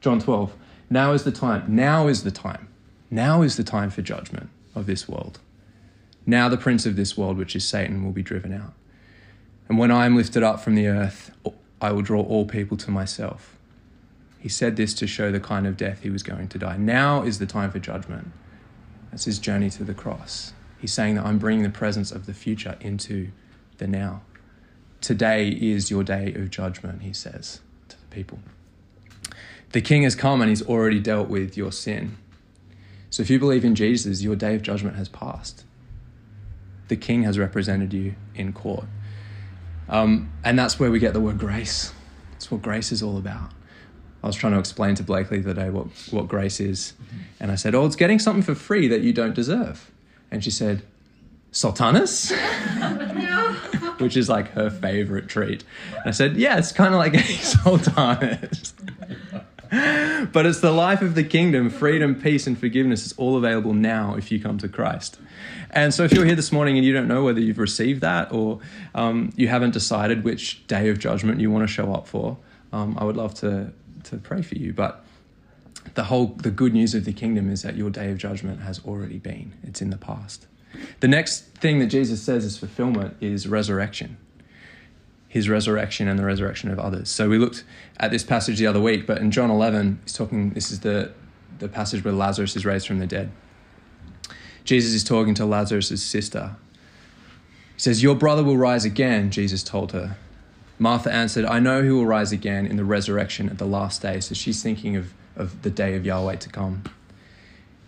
John 0.00 0.20
12. 0.20 0.54
Now 0.90 1.12
is 1.12 1.24
the 1.24 1.32
time. 1.32 1.64
Now 1.68 2.06
is 2.06 2.22
the 2.22 2.30
time. 2.30 2.68
Now 3.10 3.42
is 3.42 3.56
the 3.56 3.64
time 3.64 3.90
for 3.90 4.02
judgment 4.02 4.50
of 4.74 4.86
this 4.86 5.08
world. 5.08 5.40
Now 6.26 6.48
the 6.48 6.56
prince 6.56 6.84
of 6.84 6.96
this 6.96 7.16
world, 7.16 7.38
which 7.38 7.54
is 7.54 7.66
Satan, 7.66 8.04
will 8.04 8.12
be 8.12 8.22
driven 8.22 8.52
out. 8.52 8.74
And 9.68 9.78
when 9.78 9.90
I 9.90 10.06
am 10.06 10.16
lifted 10.16 10.42
up 10.42 10.60
from 10.60 10.74
the 10.74 10.88
earth, 10.88 11.30
I 11.80 11.92
will 11.92 12.02
draw 12.02 12.22
all 12.22 12.44
people 12.44 12.76
to 12.78 12.90
myself. 12.90 13.56
He 14.38 14.48
said 14.48 14.76
this 14.76 14.92
to 14.94 15.06
show 15.06 15.30
the 15.30 15.40
kind 15.40 15.66
of 15.66 15.76
death 15.76 16.02
he 16.02 16.10
was 16.10 16.22
going 16.22 16.48
to 16.48 16.58
die. 16.58 16.76
Now 16.76 17.22
is 17.22 17.38
the 17.38 17.46
time 17.46 17.70
for 17.70 17.78
judgment. 17.78 18.32
That's 19.10 19.24
his 19.24 19.38
journey 19.38 19.70
to 19.70 19.84
the 19.84 19.94
cross. 19.94 20.52
He's 20.78 20.92
saying 20.92 21.14
that 21.14 21.24
I'm 21.24 21.38
bringing 21.38 21.62
the 21.62 21.70
presence 21.70 22.12
of 22.12 22.26
the 22.26 22.34
future 22.34 22.76
into 22.80 23.30
the 23.78 23.86
now. 23.86 24.22
Today 25.00 25.48
is 25.48 25.90
your 25.90 26.02
day 26.02 26.32
of 26.34 26.50
judgment, 26.50 27.02
he 27.02 27.12
says 27.12 27.60
to 27.88 27.96
the 28.00 28.06
people. 28.06 28.38
The 29.72 29.80
king 29.80 30.02
has 30.02 30.14
come 30.14 30.40
and 30.40 30.48
he's 30.48 30.62
already 30.62 31.00
dealt 31.00 31.28
with 31.28 31.56
your 31.56 31.72
sin. 31.72 32.16
So 33.10 33.22
if 33.22 33.30
you 33.30 33.38
believe 33.38 33.64
in 33.64 33.74
Jesus, 33.74 34.22
your 34.22 34.36
day 34.36 34.54
of 34.54 34.62
judgment 34.62 34.96
has 34.96 35.08
passed. 35.08 35.64
The 36.88 36.96
king 36.96 37.22
has 37.24 37.38
represented 37.38 37.92
you 37.92 38.14
in 38.34 38.52
court. 38.52 38.84
Um, 39.88 40.32
and 40.44 40.58
that's 40.58 40.78
where 40.78 40.90
we 40.90 40.98
get 40.98 41.12
the 41.12 41.20
word 41.20 41.38
grace. 41.38 41.92
That's 42.32 42.50
what 42.50 42.62
grace 42.62 42.92
is 42.92 43.02
all 43.02 43.16
about. 43.16 43.52
I 44.22 44.26
was 44.26 44.36
trying 44.36 44.54
to 44.54 44.58
explain 44.58 44.94
to 44.96 45.02
Blakely 45.02 45.42
today 45.42 45.70
what, 45.70 45.86
what 46.10 46.26
grace 46.26 46.58
is. 46.58 46.94
And 47.38 47.52
I 47.52 47.54
said, 47.54 47.74
Oh, 47.74 47.86
it's 47.86 47.96
getting 47.96 48.18
something 48.18 48.42
for 48.42 48.54
free 48.54 48.88
that 48.88 49.02
you 49.02 49.12
don't 49.12 49.34
deserve. 49.34 49.90
And 50.30 50.42
she 50.42 50.50
said, 50.50 50.82
Sultanas? 51.52 52.32
Which 53.98 54.16
is 54.16 54.28
like 54.28 54.50
her 54.50 54.70
favorite 54.70 55.28
treat. 55.28 55.64
And 55.92 56.06
I 56.06 56.10
said, 56.10 56.36
Yeah, 56.36 56.58
it's 56.58 56.72
kind 56.72 56.94
of 56.94 56.98
like 56.98 57.12
getting 57.14 57.36
sultanas. 57.36 58.74
but 60.32 60.46
it's 60.46 60.60
the 60.60 60.70
life 60.70 61.02
of 61.02 61.14
the 61.14 61.24
kingdom, 61.24 61.70
freedom, 61.70 62.14
peace, 62.14 62.46
and 62.46 62.58
forgiveness 62.58 63.06
is 63.06 63.12
all 63.14 63.36
available 63.36 63.72
now 63.72 64.14
if 64.16 64.30
you 64.30 64.40
come 64.40 64.58
to 64.58 64.68
Christ. 64.68 65.18
And 65.70 65.92
so, 65.92 66.04
if 66.04 66.12
you're 66.12 66.24
here 66.24 66.36
this 66.36 66.52
morning 66.52 66.76
and 66.76 66.86
you 66.86 66.92
don't 66.92 67.08
know 67.08 67.24
whether 67.24 67.40
you've 67.40 67.58
received 67.58 68.00
that 68.00 68.32
or 68.32 68.60
um, 68.94 69.32
you 69.36 69.48
haven't 69.48 69.72
decided 69.72 70.24
which 70.24 70.66
day 70.66 70.88
of 70.88 70.98
judgment 70.98 71.40
you 71.40 71.50
want 71.50 71.66
to 71.66 71.72
show 71.72 71.92
up 71.92 72.06
for, 72.06 72.38
um, 72.72 72.96
I 72.98 73.04
would 73.04 73.16
love 73.16 73.34
to 73.34 73.72
to 74.04 74.16
pray 74.18 74.42
for 74.42 74.54
you. 74.54 74.72
But 74.72 75.04
the 75.94 76.04
whole 76.04 76.26
the 76.26 76.50
good 76.50 76.72
news 76.72 76.94
of 76.94 77.04
the 77.04 77.12
kingdom 77.12 77.50
is 77.50 77.62
that 77.62 77.76
your 77.76 77.90
day 77.90 78.10
of 78.10 78.18
judgment 78.18 78.60
has 78.60 78.80
already 78.84 79.18
been; 79.18 79.52
it's 79.62 79.82
in 79.82 79.90
the 79.90 79.98
past. 79.98 80.46
The 81.00 81.08
next 81.08 81.44
thing 81.56 81.78
that 81.80 81.86
Jesus 81.86 82.22
says 82.22 82.44
is 82.44 82.58
fulfillment 82.58 83.16
is 83.20 83.48
resurrection 83.48 84.18
his 85.36 85.50
resurrection 85.50 86.08
and 86.08 86.18
the 86.18 86.24
resurrection 86.24 86.70
of 86.70 86.78
others. 86.78 87.10
So 87.10 87.28
we 87.28 87.36
looked 87.36 87.62
at 87.98 88.10
this 88.10 88.24
passage 88.24 88.58
the 88.58 88.66
other 88.66 88.80
week, 88.80 89.06
but 89.06 89.18
in 89.18 89.30
John 89.30 89.50
11, 89.50 90.00
he's 90.02 90.14
talking, 90.14 90.50
this 90.50 90.70
is 90.72 90.80
the, 90.80 91.12
the 91.58 91.68
passage 91.68 92.02
where 92.02 92.14
Lazarus 92.14 92.56
is 92.56 92.64
raised 92.64 92.86
from 92.86 93.00
the 93.00 93.06
dead. 93.06 93.30
Jesus 94.64 94.94
is 94.94 95.04
talking 95.04 95.34
to 95.34 95.44
Lazarus' 95.44 96.02
sister. 96.02 96.56
He 97.74 97.80
says, 97.80 98.02
Your 98.02 98.14
brother 98.14 98.42
will 98.42 98.56
rise 98.56 98.86
again, 98.86 99.30
Jesus 99.30 99.62
told 99.62 99.92
her. 99.92 100.16
Martha 100.78 101.12
answered, 101.12 101.44
I 101.44 101.60
know 101.60 101.82
he 101.82 101.90
will 101.90 102.06
rise 102.06 102.32
again 102.32 102.66
in 102.66 102.76
the 102.76 102.84
resurrection 102.84 103.50
at 103.50 103.58
the 103.58 103.66
last 103.66 104.00
day. 104.00 104.20
So 104.20 104.34
she's 104.34 104.62
thinking 104.62 104.96
of, 104.96 105.12
of 105.36 105.60
the 105.62 105.70
day 105.70 105.96
of 105.96 106.06
Yahweh 106.06 106.36
to 106.36 106.48
come. 106.48 106.82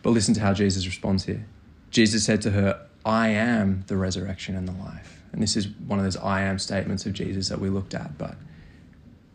But 0.02 0.10
listen 0.10 0.34
to 0.34 0.40
how 0.40 0.52
Jesus 0.52 0.84
responds 0.84 1.24
here. 1.24 1.46
Jesus 1.90 2.24
said 2.24 2.42
to 2.42 2.50
her, 2.50 2.86
I 3.06 3.28
am 3.28 3.84
the 3.86 3.96
resurrection 3.96 4.54
and 4.54 4.68
the 4.68 4.72
life. 4.72 5.17
And 5.32 5.42
this 5.42 5.56
is 5.56 5.68
one 5.68 5.98
of 5.98 6.04
those 6.04 6.16
I 6.16 6.42
am 6.42 6.58
statements 6.58 7.06
of 7.06 7.12
Jesus 7.12 7.48
that 7.48 7.60
we 7.60 7.68
looked 7.68 7.94
at, 7.94 8.16
but 8.18 8.36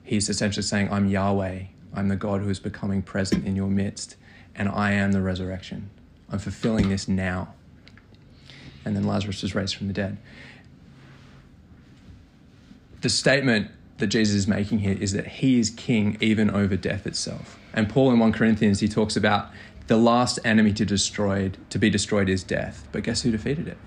he's 0.03 0.29
essentially 0.29 0.63
saying, 0.63 0.91
I'm 0.91 1.07
Yahweh. 1.07 1.63
I'm 1.93 2.07
the 2.07 2.15
God 2.15 2.41
who 2.41 2.49
is 2.49 2.59
becoming 2.59 3.01
present 3.01 3.45
in 3.45 3.55
your 3.55 3.67
midst, 3.67 4.15
and 4.55 4.67
I 4.67 4.93
am 4.93 5.11
the 5.11 5.21
resurrection. 5.21 5.89
I'm 6.29 6.39
fulfilling 6.39 6.89
this 6.89 7.07
now. 7.07 7.53
And 8.85 8.95
then 8.95 9.05
Lazarus 9.05 9.43
was 9.43 9.55
raised 9.55 9.75
from 9.75 9.87
the 9.87 9.93
dead. 9.93 10.17
The 13.01 13.09
statement 13.09 13.69
that 13.97 14.07
Jesus 14.07 14.35
is 14.35 14.47
making 14.47 14.79
here 14.79 14.97
is 14.99 15.13
that 15.13 15.27
he 15.27 15.59
is 15.59 15.69
king 15.69 16.17
even 16.19 16.49
over 16.49 16.75
death 16.75 17.05
itself. 17.05 17.59
And 17.73 17.87
Paul 17.87 18.11
in 18.11 18.19
1 18.19 18.33
Corinthians, 18.33 18.79
he 18.79 18.87
talks 18.87 19.15
about 19.15 19.49
the 19.87 19.97
last 19.97 20.39
enemy 20.43 20.73
to 20.73 20.85
destroyed 20.85 21.57
to 21.69 21.77
be 21.77 21.89
destroyed 21.89 22.29
is 22.29 22.43
death. 22.43 22.87
But 22.91 23.03
guess 23.03 23.21
who 23.21 23.31
defeated 23.31 23.67
it? 23.67 23.77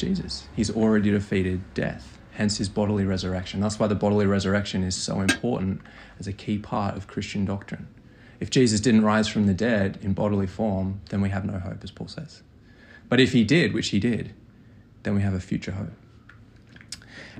Jesus. 0.00 0.48
He's 0.56 0.70
already 0.70 1.10
defeated 1.10 1.62
death, 1.74 2.18
hence 2.32 2.58
his 2.58 2.68
bodily 2.68 3.04
resurrection. 3.04 3.60
That's 3.60 3.78
why 3.78 3.86
the 3.86 3.94
bodily 3.94 4.26
resurrection 4.26 4.82
is 4.82 4.96
so 4.96 5.20
important 5.20 5.82
as 6.18 6.26
a 6.26 6.32
key 6.32 6.58
part 6.58 6.96
of 6.96 7.06
Christian 7.06 7.44
doctrine. 7.44 7.86
If 8.40 8.48
Jesus 8.48 8.80
didn't 8.80 9.04
rise 9.04 9.28
from 9.28 9.46
the 9.46 9.54
dead 9.54 9.98
in 10.00 10.14
bodily 10.14 10.46
form, 10.46 11.02
then 11.10 11.20
we 11.20 11.28
have 11.28 11.44
no 11.44 11.58
hope, 11.58 11.84
as 11.84 11.90
Paul 11.90 12.08
says. 12.08 12.42
But 13.08 13.20
if 13.20 13.32
he 13.32 13.44
did, 13.44 13.74
which 13.74 13.88
he 13.88 14.00
did, 14.00 14.34
then 15.02 15.14
we 15.14 15.22
have 15.22 15.34
a 15.34 15.40
future 15.40 15.72
hope. 15.72 15.92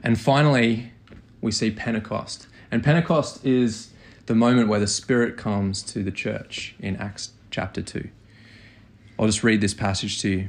And 0.02 0.20
finally, 0.20 0.92
we 1.40 1.52
see 1.52 1.70
Pentecost. 1.70 2.46
And 2.70 2.84
Pentecost 2.84 3.44
is 3.44 3.90
the 4.26 4.34
moment 4.34 4.68
where 4.68 4.80
the 4.80 4.86
Spirit 4.86 5.36
comes 5.36 5.82
to 5.84 6.02
the 6.02 6.12
church 6.12 6.74
in 6.78 6.96
Acts 6.96 7.30
chapter 7.50 7.80
2. 7.82 8.08
I'll 9.18 9.26
just 9.26 9.42
read 9.42 9.60
this 9.60 9.74
passage 9.74 10.20
to 10.20 10.28
you. 10.28 10.48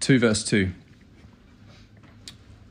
2 0.00 0.18
verse 0.18 0.44
2. 0.44 0.72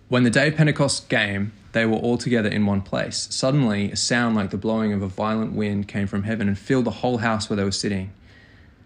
When 0.10 0.24
the 0.24 0.30
day 0.30 0.50
of 0.50 0.56
Pentecost 0.56 1.10
came, 1.10 1.54
they 1.72 1.86
were 1.86 1.98
all 1.98 2.18
together 2.18 2.50
in 2.50 2.66
one 2.66 2.82
place. 2.82 3.28
Suddenly, 3.32 3.92
a 3.92 3.96
sound 3.96 4.36
like 4.36 4.52
the 4.52 4.58
blowing 4.58 4.94
of 4.94 5.02
a 5.02 5.08
violent 5.08 5.54
wind 5.54 5.88
came 5.88 6.08
from 6.08 6.24
heaven 6.24 6.48
and 6.48 6.58
filled 6.58 6.86
the 6.86 6.92
whole 6.92 7.18
house 7.18 7.50
where 7.50 7.58
they 7.58 7.64
were 7.64 7.72
sitting. 7.72 8.12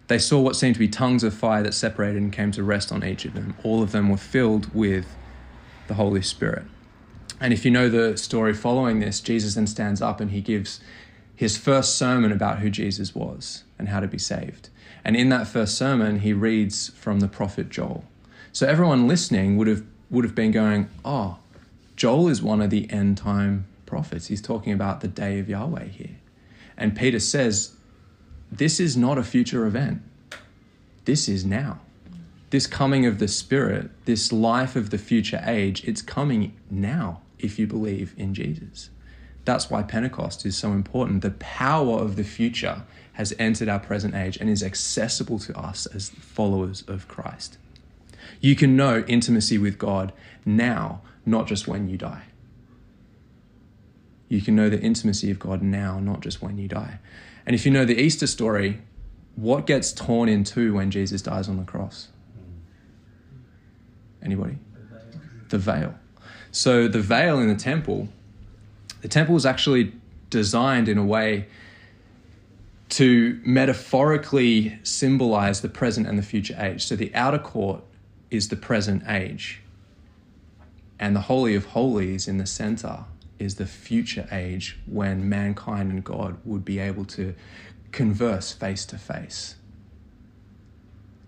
They 0.08 0.19
saw 0.19 0.39
what 0.39 0.56
seemed 0.56 0.75
to 0.75 0.80
be 0.80 0.88
tongues 0.88 1.23
of 1.23 1.34
fire 1.34 1.62
that 1.63 1.73
separated 1.73 2.21
and 2.21 2.32
came 2.32 2.51
to 2.51 2.63
rest 2.63 2.93
on 2.93 3.03
each 3.03 3.25
of 3.25 3.34
them. 3.34 3.56
All 3.63 3.84
of 3.84 3.91
them 3.91 4.10
were 4.10 4.17
filled 4.17 4.73
with 4.73 5.06
the 5.88 5.95
Holy 5.95 6.21
Spirit. 6.21 6.63
And 7.41 7.51
if 7.51 7.65
you 7.65 7.71
know 7.71 7.89
the 7.89 8.17
story 8.17 8.53
following 8.53 8.99
this, 8.99 9.19
Jesus 9.19 9.56
then 9.56 9.67
stands 9.67 10.01
up 10.01 10.21
and 10.21 10.32
he 10.32 10.41
gives 10.41 10.80
his 11.36 11.58
first 11.58 11.97
sermon 11.97 12.32
about 12.32 12.60
who 12.60 12.69
Jesus 12.69 13.13
was 13.13 13.63
and 13.77 13.89
how 13.89 13.99
to 13.99 14.08
be 14.08 14.17
saved. 14.17 14.69
And 15.03 15.15
in 15.15 15.30
that 15.30 15.47
first 15.47 15.77
sermon, 15.77 16.19
he 16.19 16.34
reads 16.34 16.89
from 16.89 17.19
the 17.19 17.27
prophet 17.27 17.69
Joel. 17.69 18.06
So 18.51 18.65
everyone 18.65 19.08
listening 19.08 19.58
would 19.58 19.67
have 19.67 19.84
would 20.09 20.23
have 20.23 20.35
been 20.35 20.51
going, 20.51 20.89
oh, 21.03 21.37
Joel 21.95 22.29
is 22.29 22.41
one 22.41 22.61
of 22.61 22.69
the 22.69 22.89
end 22.91 23.17
time 23.17 23.67
prophets. 23.85 24.27
He's 24.27 24.41
talking 24.41 24.73
about 24.73 25.01
the 25.01 25.07
day 25.07 25.39
of 25.39 25.49
Yahweh 25.49 25.85
here. 25.85 26.17
And 26.77 26.95
Peter 26.95 27.19
says, 27.19 27.75
this 28.51 28.79
is 28.79 28.95
not 28.95 29.17
a 29.17 29.23
future 29.23 29.65
event. 29.65 30.01
This 31.05 31.27
is 31.27 31.43
now. 31.43 31.79
This 32.49 32.67
coming 32.67 33.05
of 33.05 33.19
the 33.19 33.27
Spirit, 33.27 33.89
this 34.05 34.31
life 34.31 34.75
of 34.75 34.89
the 34.89 34.97
future 34.97 35.41
age, 35.45 35.83
it's 35.83 36.01
coming 36.01 36.55
now 36.69 37.21
if 37.39 37.59
you 37.59 37.67
believe 37.67 38.13
in 38.17 38.33
Jesus. 38.33 38.89
That's 39.43 39.69
why 39.69 39.83
Pentecost 39.83 40.45
is 40.45 40.57
so 40.57 40.71
important. 40.71 41.21
The 41.21 41.31
power 41.31 41.99
of 41.99 42.15
the 42.15 42.23
future 42.23 42.83
has 43.13 43.33
entered 43.39 43.69
our 43.69 43.79
present 43.79 44.13
age 44.13 44.37
and 44.37 44.49
is 44.49 44.61
accessible 44.61 45.39
to 45.39 45.57
us 45.57 45.87
as 45.87 46.09
followers 46.09 46.83
of 46.87 47.07
Christ. 47.07 47.57
You 48.39 48.55
can 48.55 48.75
know 48.75 49.03
intimacy 49.07 49.57
with 49.57 49.77
God 49.77 50.13
now, 50.45 51.01
not 51.25 51.47
just 51.47 51.67
when 51.67 51.89
you 51.89 51.97
die. 51.97 52.23
You 54.29 54.41
can 54.41 54.55
know 54.55 54.69
the 54.69 54.79
intimacy 54.79 55.31
of 55.31 55.39
God 55.39 55.61
now, 55.61 55.99
not 55.99 56.21
just 56.21 56.41
when 56.41 56.57
you 56.57 56.67
die. 56.67 56.99
And 57.45 57.55
if 57.55 57.65
you 57.65 57.71
know 57.71 57.85
the 57.85 57.97
Easter 57.97 58.27
story, 58.27 58.81
what 59.35 59.65
gets 59.65 59.93
torn 59.93 60.27
in 60.27 60.43
two 60.43 60.73
when 60.73 60.91
Jesus 60.91 61.21
dies 61.21 61.47
on 61.47 61.57
the 61.57 61.63
cross? 61.63 62.09
Anybody? 64.21 64.57
The 65.49 65.57
veil. 65.57 65.95
So 66.51 66.87
the 66.87 66.99
veil 66.99 67.39
in 67.39 67.47
the 67.47 67.55
temple, 67.55 68.09
the 69.01 69.07
temple 69.07 69.33
was 69.33 69.45
actually 69.45 69.93
designed 70.29 70.89
in 70.89 70.97
a 70.97 71.05
way 71.05 71.47
to 72.89 73.39
metaphorically 73.45 74.79
symbolize 74.83 75.61
the 75.61 75.69
present 75.69 76.07
and 76.07 76.17
the 76.17 76.23
future 76.23 76.55
age. 76.59 76.85
So 76.85 76.95
the 76.95 77.13
outer 77.13 77.39
court 77.39 77.83
is 78.29 78.49
the 78.49 78.55
present 78.55 79.03
age, 79.07 79.61
and 80.99 81.15
the 81.15 81.21
Holy 81.21 81.55
of 81.55 81.67
Holies 81.67 82.27
in 82.27 82.37
the 82.37 82.45
center 82.45 83.05
is 83.39 83.55
the 83.55 83.65
future 83.65 84.27
age 84.31 84.77
when 84.85 85.29
mankind 85.29 85.91
and 85.91 86.03
God 86.03 86.37
would 86.43 86.65
be 86.65 86.79
able 86.79 87.05
to 87.05 87.35
converse 87.91 88.51
face 88.51 88.85
to 88.87 88.97
face. 88.97 89.55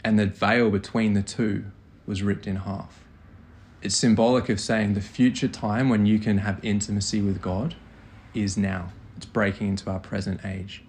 And 0.04 0.18
the 0.18 0.26
veil 0.26 0.70
between 0.70 1.14
the 1.14 1.22
two 1.22 1.66
was 2.06 2.24
ripped 2.24 2.48
in 2.48 2.58
half. 2.58 3.04
It's 3.82 3.96
symbolic 3.96 4.50
of 4.50 4.60
saying 4.60 4.94
the 4.94 5.02
future 5.02 5.48
time 5.48 5.90
when 5.90 6.06
you 6.06 6.20
can 6.20 6.40
have 6.40 6.60
intimacy 6.64 7.22
with 7.22 7.42
God 7.42 7.76
is 8.34 8.58
now. 8.58 8.92
It's 9.16 9.26
breaking 9.26 9.70
into 9.70 9.90
our 9.90 10.00
present 10.00 10.44
age. 10.44 10.84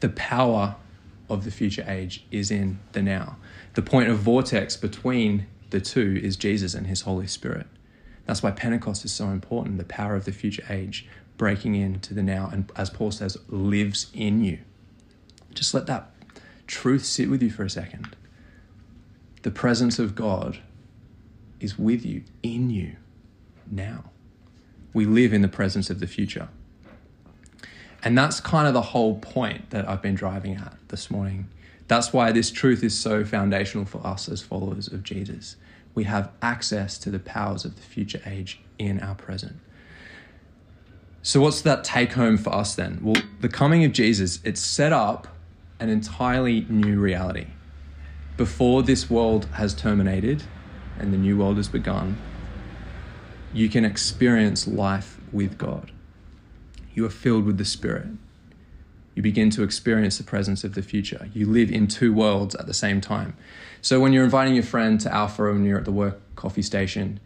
The 0.00 0.08
power 0.08 0.76
of 1.28 1.44
the 1.44 1.50
future 1.50 1.84
age 1.86 2.24
is 2.30 2.50
in 2.50 2.78
the 2.92 3.02
now. 3.02 3.36
The 3.78 3.82
point 3.82 4.08
of 4.08 4.18
vortex 4.18 4.76
between 4.76 5.46
the 5.70 5.80
two 5.80 6.18
is 6.20 6.36
Jesus 6.36 6.74
and 6.74 6.88
his 6.88 7.02
Holy 7.02 7.28
Spirit. 7.28 7.68
That's 8.26 8.42
why 8.42 8.50
Pentecost 8.50 9.04
is 9.04 9.12
so 9.12 9.28
important, 9.28 9.78
the 9.78 9.84
power 9.84 10.16
of 10.16 10.24
the 10.24 10.32
future 10.32 10.64
age 10.68 11.06
breaking 11.36 11.76
into 11.76 12.12
the 12.12 12.24
now, 12.24 12.50
and 12.52 12.72
as 12.74 12.90
Paul 12.90 13.12
says, 13.12 13.38
lives 13.46 14.10
in 14.12 14.42
you. 14.42 14.58
Just 15.54 15.74
let 15.74 15.86
that 15.86 16.10
truth 16.66 17.04
sit 17.04 17.30
with 17.30 17.40
you 17.40 17.50
for 17.50 17.62
a 17.62 17.70
second. 17.70 18.16
The 19.42 19.52
presence 19.52 20.00
of 20.00 20.16
God 20.16 20.58
is 21.60 21.78
with 21.78 22.04
you, 22.04 22.24
in 22.42 22.70
you, 22.70 22.96
now. 23.70 24.10
We 24.92 25.04
live 25.04 25.32
in 25.32 25.42
the 25.42 25.46
presence 25.46 25.88
of 25.88 26.00
the 26.00 26.08
future. 26.08 26.48
And 28.02 28.18
that's 28.18 28.40
kind 28.40 28.66
of 28.66 28.74
the 28.74 28.82
whole 28.82 29.20
point 29.20 29.70
that 29.70 29.88
I've 29.88 30.02
been 30.02 30.16
driving 30.16 30.56
at 30.56 30.76
this 30.88 31.12
morning. 31.12 31.48
That's 31.88 32.12
why 32.12 32.32
this 32.32 32.50
truth 32.50 32.84
is 32.84 32.98
so 32.98 33.24
foundational 33.24 33.84
for 33.84 34.06
us 34.06 34.28
as 34.28 34.40
followers 34.42 34.88
of 34.88 35.02
Jesus 35.02 35.56
we 35.98 36.04
have 36.04 36.30
access 36.40 36.96
to 36.96 37.10
the 37.10 37.18
powers 37.18 37.64
of 37.64 37.74
the 37.74 37.82
future 37.82 38.20
age 38.24 38.60
in 38.78 39.00
our 39.00 39.16
present. 39.16 39.56
So, 41.22 41.40
what's 41.40 41.60
that 41.62 41.82
take 41.82 42.12
home 42.12 42.38
for 42.38 42.54
us 42.54 42.76
then? 42.76 43.00
Well, 43.02 43.20
the 43.40 43.48
coming 43.48 43.84
of 43.84 43.90
Jesus, 43.90 44.38
it's 44.44 44.60
set 44.60 44.92
up 44.92 45.26
an 45.80 45.88
entirely 45.88 46.64
new 46.68 47.00
reality. 47.00 47.48
Before 48.36 48.84
this 48.84 49.10
world 49.10 49.46
has 49.54 49.74
terminated 49.74 50.44
and 51.00 51.12
the 51.12 51.18
new 51.18 51.36
world 51.36 51.56
has 51.56 51.68
begun, 51.68 52.16
you 53.52 53.68
can 53.68 53.84
experience 53.84 54.68
life 54.68 55.20
with 55.32 55.58
God. 55.58 55.90
You 56.94 57.06
are 57.06 57.10
filled 57.10 57.44
with 57.44 57.58
the 57.58 57.64
Spirit 57.64 58.06
you 59.18 59.22
begin 59.22 59.50
to 59.50 59.64
experience 59.64 60.16
the 60.16 60.22
presence 60.22 60.62
of 60.62 60.76
the 60.76 60.80
future. 60.80 61.28
You 61.34 61.50
live 61.50 61.72
in 61.72 61.88
two 61.88 62.12
worlds 62.12 62.54
at 62.54 62.68
the 62.68 62.72
same 62.72 63.00
time. 63.00 63.36
So 63.82 63.98
when 63.98 64.12
you're 64.12 64.22
inviting 64.22 64.54
your 64.54 64.62
friend 64.62 65.00
to 65.00 65.12
Alpha 65.12 65.50
and 65.50 65.66
you're 65.66 65.78
at 65.78 65.84
the 65.84 65.90
work 65.90 66.20
coffee 66.36 66.62
station 66.62 67.18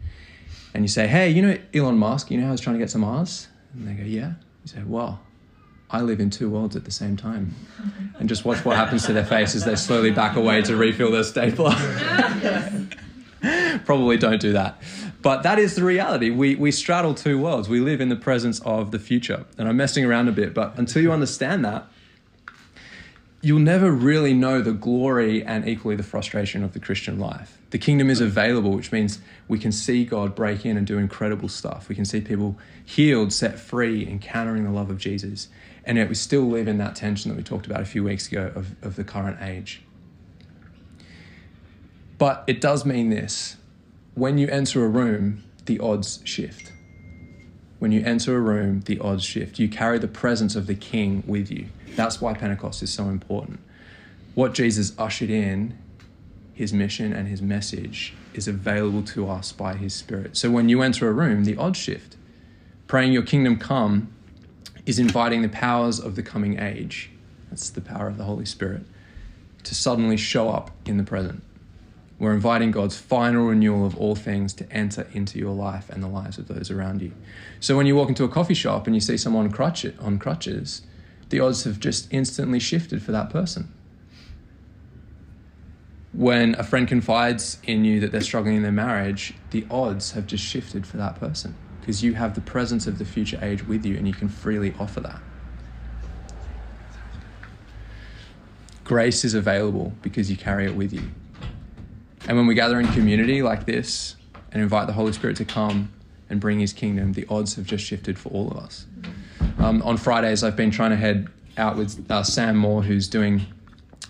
and 0.73 0.83
you 0.83 0.87
say, 0.87 1.05
hey, 1.05 1.29
you 1.29 1.43
know 1.43 1.55
Elon 1.71 1.99
Musk, 1.99 2.31
you 2.31 2.39
know 2.39 2.45
how 2.45 2.51
he's 2.51 2.61
trying 2.61 2.77
to 2.77 2.79
get 2.79 2.89
to 2.89 2.97
Mars? 2.97 3.47
And 3.75 3.87
they 3.87 3.93
go, 3.93 4.03
yeah. 4.03 4.29
You 4.63 4.67
say, 4.71 4.81
well, 4.83 5.21
I 5.91 6.01
live 6.01 6.19
in 6.19 6.31
two 6.31 6.49
worlds 6.49 6.75
at 6.75 6.83
the 6.83 6.89
same 6.89 7.15
time. 7.15 7.53
And 8.17 8.27
just 8.27 8.43
watch 8.43 8.65
what 8.65 8.75
happens 8.75 9.05
to 9.05 9.13
their 9.13 9.23
face 9.23 9.53
as 9.53 9.63
they 9.63 9.75
slowly 9.75 10.09
back 10.09 10.35
away 10.35 10.63
to 10.63 10.75
refill 10.75 11.11
their 11.11 11.23
stapler. 11.23 11.75
Probably 13.85 14.17
don't 14.17 14.41
do 14.41 14.53
that. 14.53 14.81
But 15.23 15.43
that 15.43 15.57
is 15.57 15.75
the 15.75 15.85
reality. 15.85 16.29
We, 16.29 16.55
we 16.55 16.71
straddle 16.71 17.15
two 17.15 17.39
worlds. 17.39 17.69
We 17.69 17.79
live 17.79 18.01
in 18.01 18.09
the 18.09 18.15
presence 18.17 18.59
of 18.59 18.91
the 18.91 18.99
future. 18.99 19.45
And 19.57 19.69
I'm 19.69 19.77
messing 19.77 20.03
around 20.03 20.27
a 20.27 20.33
bit, 20.33 20.53
but 20.53 20.77
until 20.77 21.01
you 21.01 21.13
understand 21.13 21.63
that, 21.63 21.87
you'll 23.41 23.59
never 23.59 23.89
really 23.89 24.33
know 24.33 24.61
the 24.61 24.73
glory 24.73 25.41
and 25.41 25.67
equally 25.67 25.95
the 25.95 26.03
frustration 26.03 26.61
of 26.61 26.73
the 26.73 26.79
Christian 26.79 27.19
life. 27.19 27.57
The 27.69 27.77
kingdom 27.77 28.09
is 28.09 28.19
available, 28.19 28.71
which 28.71 28.91
means 28.91 29.19
we 29.47 29.59
can 29.59 29.71
see 29.71 30.03
God 30.03 30.35
break 30.35 30.65
in 30.65 30.75
and 30.75 30.85
do 30.85 30.97
incredible 30.97 31.47
stuff. 31.47 31.87
We 31.87 31.95
can 31.95 32.05
see 32.05 32.19
people 32.19 32.57
healed, 32.85 33.31
set 33.31 33.57
free, 33.57 34.05
encountering 34.05 34.65
the 34.65 34.71
love 34.71 34.89
of 34.89 34.97
Jesus. 34.97 35.47
And 35.85 35.97
yet 35.97 36.09
we 36.09 36.15
still 36.15 36.43
live 36.43 36.67
in 36.67 36.79
that 36.79 36.97
tension 36.97 37.31
that 37.31 37.37
we 37.37 37.43
talked 37.43 37.65
about 37.65 37.79
a 37.79 37.85
few 37.85 38.03
weeks 38.03 38.27
ago 38.27 38.51
of, 38.53 38.75
of 38.83 38.97
the 38.97 39.05
current 39.05 39.41
age. 39.41 39.83
But 42.17 42.43
it 42.45 42.59
does 42.59 42.85
mean 42.85 43.09
this 43.09 43.55
when 44.15 44.37
you 44.37 44.47
enter 44.47 44.83
a 44.83 44.87
room, 44.87 45.43
the 45.65 45.79
odds 45.79 46.19
shift. 46.23 46.71
When 47.79 47.91
you 47.91 48.03
enter 48.05 48.37
a 48.37 48.39
room, 48.39 48.81
the 48.81 48.99
odds 48.99 49.23
shift. 49.23 49.59
You 49.59 49.67
carry 49.67 49.99
the 49.99 50.07
presence 50.07 50.55
of 50.55 50.67
the 50.67 50.75
King 50.75 51.23
with 51.27 51.51
you. 51.51 51.67
That's 51.95 52.21
why 52.21 52.33
Pentecost 52.33 52.81
is 52.83 52.93
so 52.93 53.05
important. 53.05 53.59
What 54.35 54.53
Jesus 54.53 54.93
ushered 54.97 55.29
in, 55.29 55.77
his 56.53 56.71
mission 56.71 57.11
and 57.11 57.27
his 57.27 57.41
message, 57.41 58.13
is 58.33 58.47
available 58.47 59.03
to 59.03 59.29
us 59.29 59.51
by 59.51 59.75
his 59.75 59.93
Spirit. 59.93 60.37
So 60.37 60.49
when 60.49 60.69
you 60.69 60.81
enter 60.81 61.07
a 61.07 61.11
room, 61.11 61.43
the 61.43 61.57
odds 61.57 61.79
shift. 61.79 62.15
Praying 62.87 63.13
your 63.13 63.23
kingdom 63.23 63.57
come 63.57 64.13
is 64.85 64.99
inviting 64.99 65.41
the 65.41 65.49
powers 65.49 65.99
of 65.99 66.15
the 66.15 66.23
coming 66.23 66.59
age. 66.59 67.09
That's 67.49 67.69
the 67.69 67.81
power 67.81 68.07
of 68.07 68.17
the 68.17 68.23
Holy 68.23 68.45
Spirit 68.45 68.83
to 69.63 69.75
suddenly 69.75 70.17
show 70.17 70.49
up 70.49 70.71
in 70.85 70.97
the 70.97 71.03
present. 71.03 71.43
We're 72.19 72.33
inviting 72.33 72.71
God's 72.71 72.97
final 72.97 73.47
renewal 73.47 73.85
of 73.85 73.97
all 73.97 74.15
things 74.15 74.53
to 74.55 74.71
enter 74.71 75.07
into 75.13 75.39
your 75.39 75.53
life 75.53 75.89
and 75.89 76.01
the 76.01 76.07
lives 76.07 76.37
of 76.37 76.47
those 76.47 76.71
around 76.71 77.01
you. 77.01 77.11
So 77.59 77.75
when 77.75 77.85
you 77.85 77.95
walk 77.95 78.09
into 78.09 78.23
a 78.23 78.29
coffee 78.29 78.53
shop 78.53 78.87
and 78.87 78.95
you 78.95 79.01
see 79.01 79.17
someone 79.17 79.51
crutch 79.51 79.83
it, 79.83 79.95
on 79.99 80.19
crutches, 80.19 80.83
the 81.29 81.39
odds 81.39 81.63
have 81.63 81.79
just 81.79 82.07
instantly 82.11 82.59
shifted 82.59 83.01
for 83.01 83.11
that 83.11 83.29
person. 83.29 83.73
When 86.13 86.53
a 86.55 86.63
friend 86.63 86.87
confides 86.87 87.57
in 87.63 87.83
you 87.83 87.99
that 88.01 88.11
they're 88.11 88.21
struggling 88.21 88.57
in 88.57 88.61
their 88.61 88.71
marriage, 88.71 89.33
the 89.49 89.65
odds 89.71 90.11
have 90.11 90.27
just 90.27 90.43
shifted 90.43 90.85
for 90.85 90.97
that 90.97 91.19
person 91.19 91.55
because 91.79 92.03
you 92.03 92.13
have 92.13 92.35
the 92.35 92.41
presence 92.41 92.85
of 92.85 92.99
the 92.99 93.05
future 93.05 93.39
age 93.41 93.67
with 93.67 93.83
you 93.85 93.97
and 93.97 94.07
you 94.07 94.13
can 94.13 94.29
freely 94.29 94.73
offer 94.79 94.99
that. 95.01 95.19
Grace 98.83 99.25
is 99.25 99.33
available 99.33 99.93
because 100.01 100.29
you 100.29 100.37
carry 100.37 100.65
it 100.65 100.75
with 100.75 100.93
you. 100.93 101.09
And 102.27 102.37
when 102.37 102.47
we 102.47 102.55
gather 102.55 102.79
in 102.79 102.87
community 102.93 103.41
like 103.41 103.65
this 103.65 104.15
and 104.51 104.61
invite 104.61 104.87
the 104.87 104.93
Holy 104.93 105.11
Spirit 105.11 105.35
to 105.37 105.45
come 105.45 105.91
and 106.29 106.39
bring 106.39 106.59
His 106.59 106.71
kingdom, 106.71 107.13
the 107.13 107.25
odds 107.29 107.55
have 107.55 107.65
just 107.65 107.83
shifted 107.83 108.17
for 108.17 108.29
all 108.29 108.49
of 108.49 108.57
us. 108.57 108.85
Um, 109.59 109.81
on 109.83 109.97
Fridays, 109.97 110.43
I've 110.43 110.55
been 110.55 110.71
trying 110.71 110.91
to 110.91 110.95
head 110.95 111.27
out 111.57 111.77
with 111.77 112.09
uh, 112.09 112.23
Sam 112.23 112.55
Moore, 112.55 112.81
who's 112.81 113.07
doing 113.07 113.41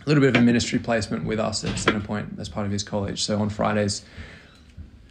a 0.05 0.07
little 0.07 0.21
bit 0.21 0.35
of 0.35 0.41
a 0.41 0.45
ministry 0.45 0.79
placement 0.79 1.25
with 1.25 1.39
us 1.39 1.63
at 1.63 1.71
Centrepoint 1.71 2.39
as 2.39 2.49
part 2.49 2.65
of 2.65 2.71
his 2.71 2.83
college. 2.83 3.23
So 3.23 3.39
on 3.39 3.49
Fridays, 3.49 4.03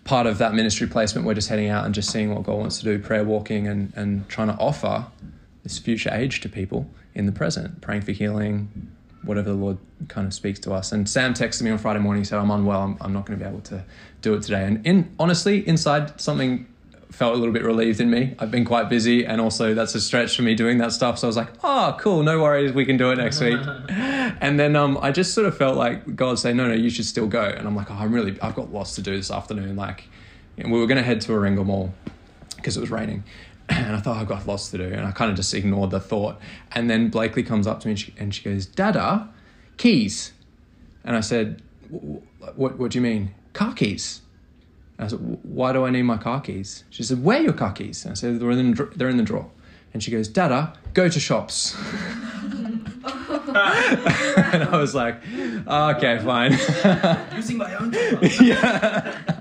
part 0.05 0.27
of 0.27 0.39
that 0.39 0.55
ministry 0.55 0.87
placement, 0.87 1.27
we're 1.27 1.35
just 1.35 1.49
heading 1.49 1.69
out 1.69 1.85
and 1.85 1.95
just 1.95 2.11
seeing 2.11 2.35
what 2.35 2.45
God 2.45 2.59
wants 2.59 2.79
to 2.79 2.85
do, 2.85 2.99
prayer 2.99 3.25
walking, 3.25 3.67
and, 3.67 3.93
and 3.97 4.29
trying 4.29 4.49
to 4.49 4.55
offer 4.55 5.07
this 5.63 5.79
future 5.79 6.11
age 6.13 6.41
to 6.41 6.49
people 6.49 6.89
in 7.15 7.27
the 7.27 7.33
present, 7.33 7.81
praying 7.81 8.03
for 8.03 8.13
healing, 8.13 8.91
whatever 9.23 9.51
the 9.51 9.57
Lord 9.57 9.79
kind 10.09 10.27
of 10.27 10.35
speaks 10.35 10.59
to 10.61 10.73
us. 10.73 10.93
And 10.93 11.09
Sam 11.09 11.35
texted 11.35 11.63
me 11.63 11.71
on 11.71 11.79
Friday 11.79 12.01
morning, 12.01 12.25
said, 12.25 12.39
I'm 12.39 12.51
unwell, 12.51 12.83
I'm, 12.83 12.97
I'm 13.01 13.13
not 13.13 13.27
going 13.27 13.39
to 13.39 13.45
be 13.45 13.49
able 13.49 13.61
to 13.63 13.85
do 14.21 14.35
it 14.35 14.43
today. 14.43 14.65
And 14.65 14.85
in 14.87 15.15
honestly, 15.19 15.67
inside 15.67 16.21
something 16.21 16.67
felt 17.13 17.35
a 17.35 17.37
little 17.37 17.53
bit 17.53 17.63
relieved 17.63 18.01
in 18.01 18.11
me. 18.11 18.35
I've 18.39 18.51
been 18.51 18.65
quite 18.65 18.89
busy, 18.89 19.25
and 19.27 19.41
also 19.41 19.75
that's 19.75 19.95
a 19.95 20.01
stretch 20.01 20.35
for 20.35 20.43
me 20.43 20.55
doing 20.55 20.79
that 20.79 20.93
stuff. 20.93 21.19
So 21.19 21.27
I 21.27 21.29
was 21.29 21.37
like, 21.37 21.49
"Oh, 21.63 21.97
cool, 22.01 22.23
no 22.23 22.41
worries, 22.41 22.73
we 22.73 22.85
can 22.85 22.97
do 22.97 23.11
it 23.11 23.17
next 23.17 23.41
week." 23.41 23.61
and 23.89 24.59
then 24.59 24.75
um, 24.77 24.99
I 25.01 25.13
just 25.13 25.35
sort 25.35 25.47
of 25.47 25.57
felt 25.57 25.77
like 25.77 26.17
God 26.17 26.39
saying, 26.39 26.57
"No, 26.57 26.67
no, 26.67 26.75
you 26.75 26.91
should 26.91 27.05
still 27.05 27.27
go." 27.27 27.45
And 27.45 27.67
I'm 27.69 27.77
like, 27.77 27.91
"Oh, 27.91 27.95
I'm 27.95 28.13
really, 28.13 28.41
I've 28.41 28.55
got 28.55 28.73
lots 28.73 28.95
to 28.97 29.03
do 29.03 29.17
this 29.17 29.31
afternoon." 29.31 29.77
Like, 29.77 30.09
we 30.57 30.71
were 30.71 30.87
going 30.87 30.99
to 30.99 31.05
head 31.05 31.21
to 31.23 31.33
Warringah 31.33 31.65
Mall 31.65 31.93
because 32.57 32.77
it 32.77 32.81
was 32.81 32.91
raining, 32.91 33.25
and 33.69 33.97
I 33.97 34.01
thought 34.01 34.17
oh, 34.17 34.21
I've 34.21 34.29
got 34.29 34.47
lots 34.47 34.71
to 34.71 34.79
do, 34.79 34.85
and 34.85 35.07
I 35.07 35.11
kind 35.13 35.31
of 35.31 35.37
just 35.37 35.53
ignored 35.55 35.91
the 35.91 36.01
thought. 36.01 36.39
And 36.73 36.89
then 36.91 37.09
Blakely 37.09 37.43
comes 37.43 37.67
up 37.67 37.81
to 37.81 37.89
me 37.89 37.93
and 37.93 37.99
she, 37.99 38.15
and 38.19 38.35
she 38.35 38.43
goes, 38.43 38.67
"Dada, 38.67 39.29
keys," 39.77 40.33
and 41.05 41.17
I 41.17 41.21
said, 41.21 41.63
"What? 41.89 42.79
What 42.79 42.91
do 42.91 42.99
you 42.99 43.03
mean, 43.03 43.35
car 43.53 43.75
keys?" 43.75 44.23
And 44.99 45.07
I 45.07 45.09
said, 45.09 45.39
"Why 45.43 45.73
do 45.73 45.85
I 45.85 45.91
need 45.91 46.03
my 46.03 46.19
car 46.19 46.41
keys?" 46.41 46.85
She 46.91 47.03
said, 47.03 47.23
"Where 47.23 47.39
are 47.39 47.43
your 47.43 47.53
car 47.53 47.73
keys?" 47.73 48.05
And 48.05 48.13
I 48.13 48.15
said, 48.15 48.41
"They're 48.41 48.51
in 48.51 48.75
the, 48.75 48.91
they're 48.97 49.09
in 49.09 49.17
the 49.17 49.23
drawer." 49.23 49.51
And 49.95 50.03
she 50.03 50.11
goes, 50.11 50.29
"Dada, 50.29 50.75
go 50.95 51.09
to 51.09 51.21
shops." 51.21 51.77
and 53.55 54.65
I 54.65 54.77
was 54.77 54.95
like, 54.95 55.23
oh, 55.67 55.91
"Okay, 55.97 56.19
fine." 56.19 56.53
Using 57.37 57.59
my 57.59 57.75
own. 57.75 57.93
yeah. 58.41 59.41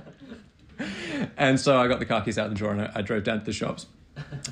And 1.37 1.59
so 1.59 1.79
I 1.79 1.87
got 1.87 1.99
the 1.99 2.05
car 2.05 2.21
keys 2.21 2.37
out 2.37 2.47
of 2.47 2.51
the 2.51 2.57
drawer 2.57 2.71
and 2.71 2.81
I, 2.81 2.91
I 2.95 3.01
drove 3.01 3.23
down 3.23 3.39
to 3.39 3.45
the 3.45 3.53
shops. 3.53 3.87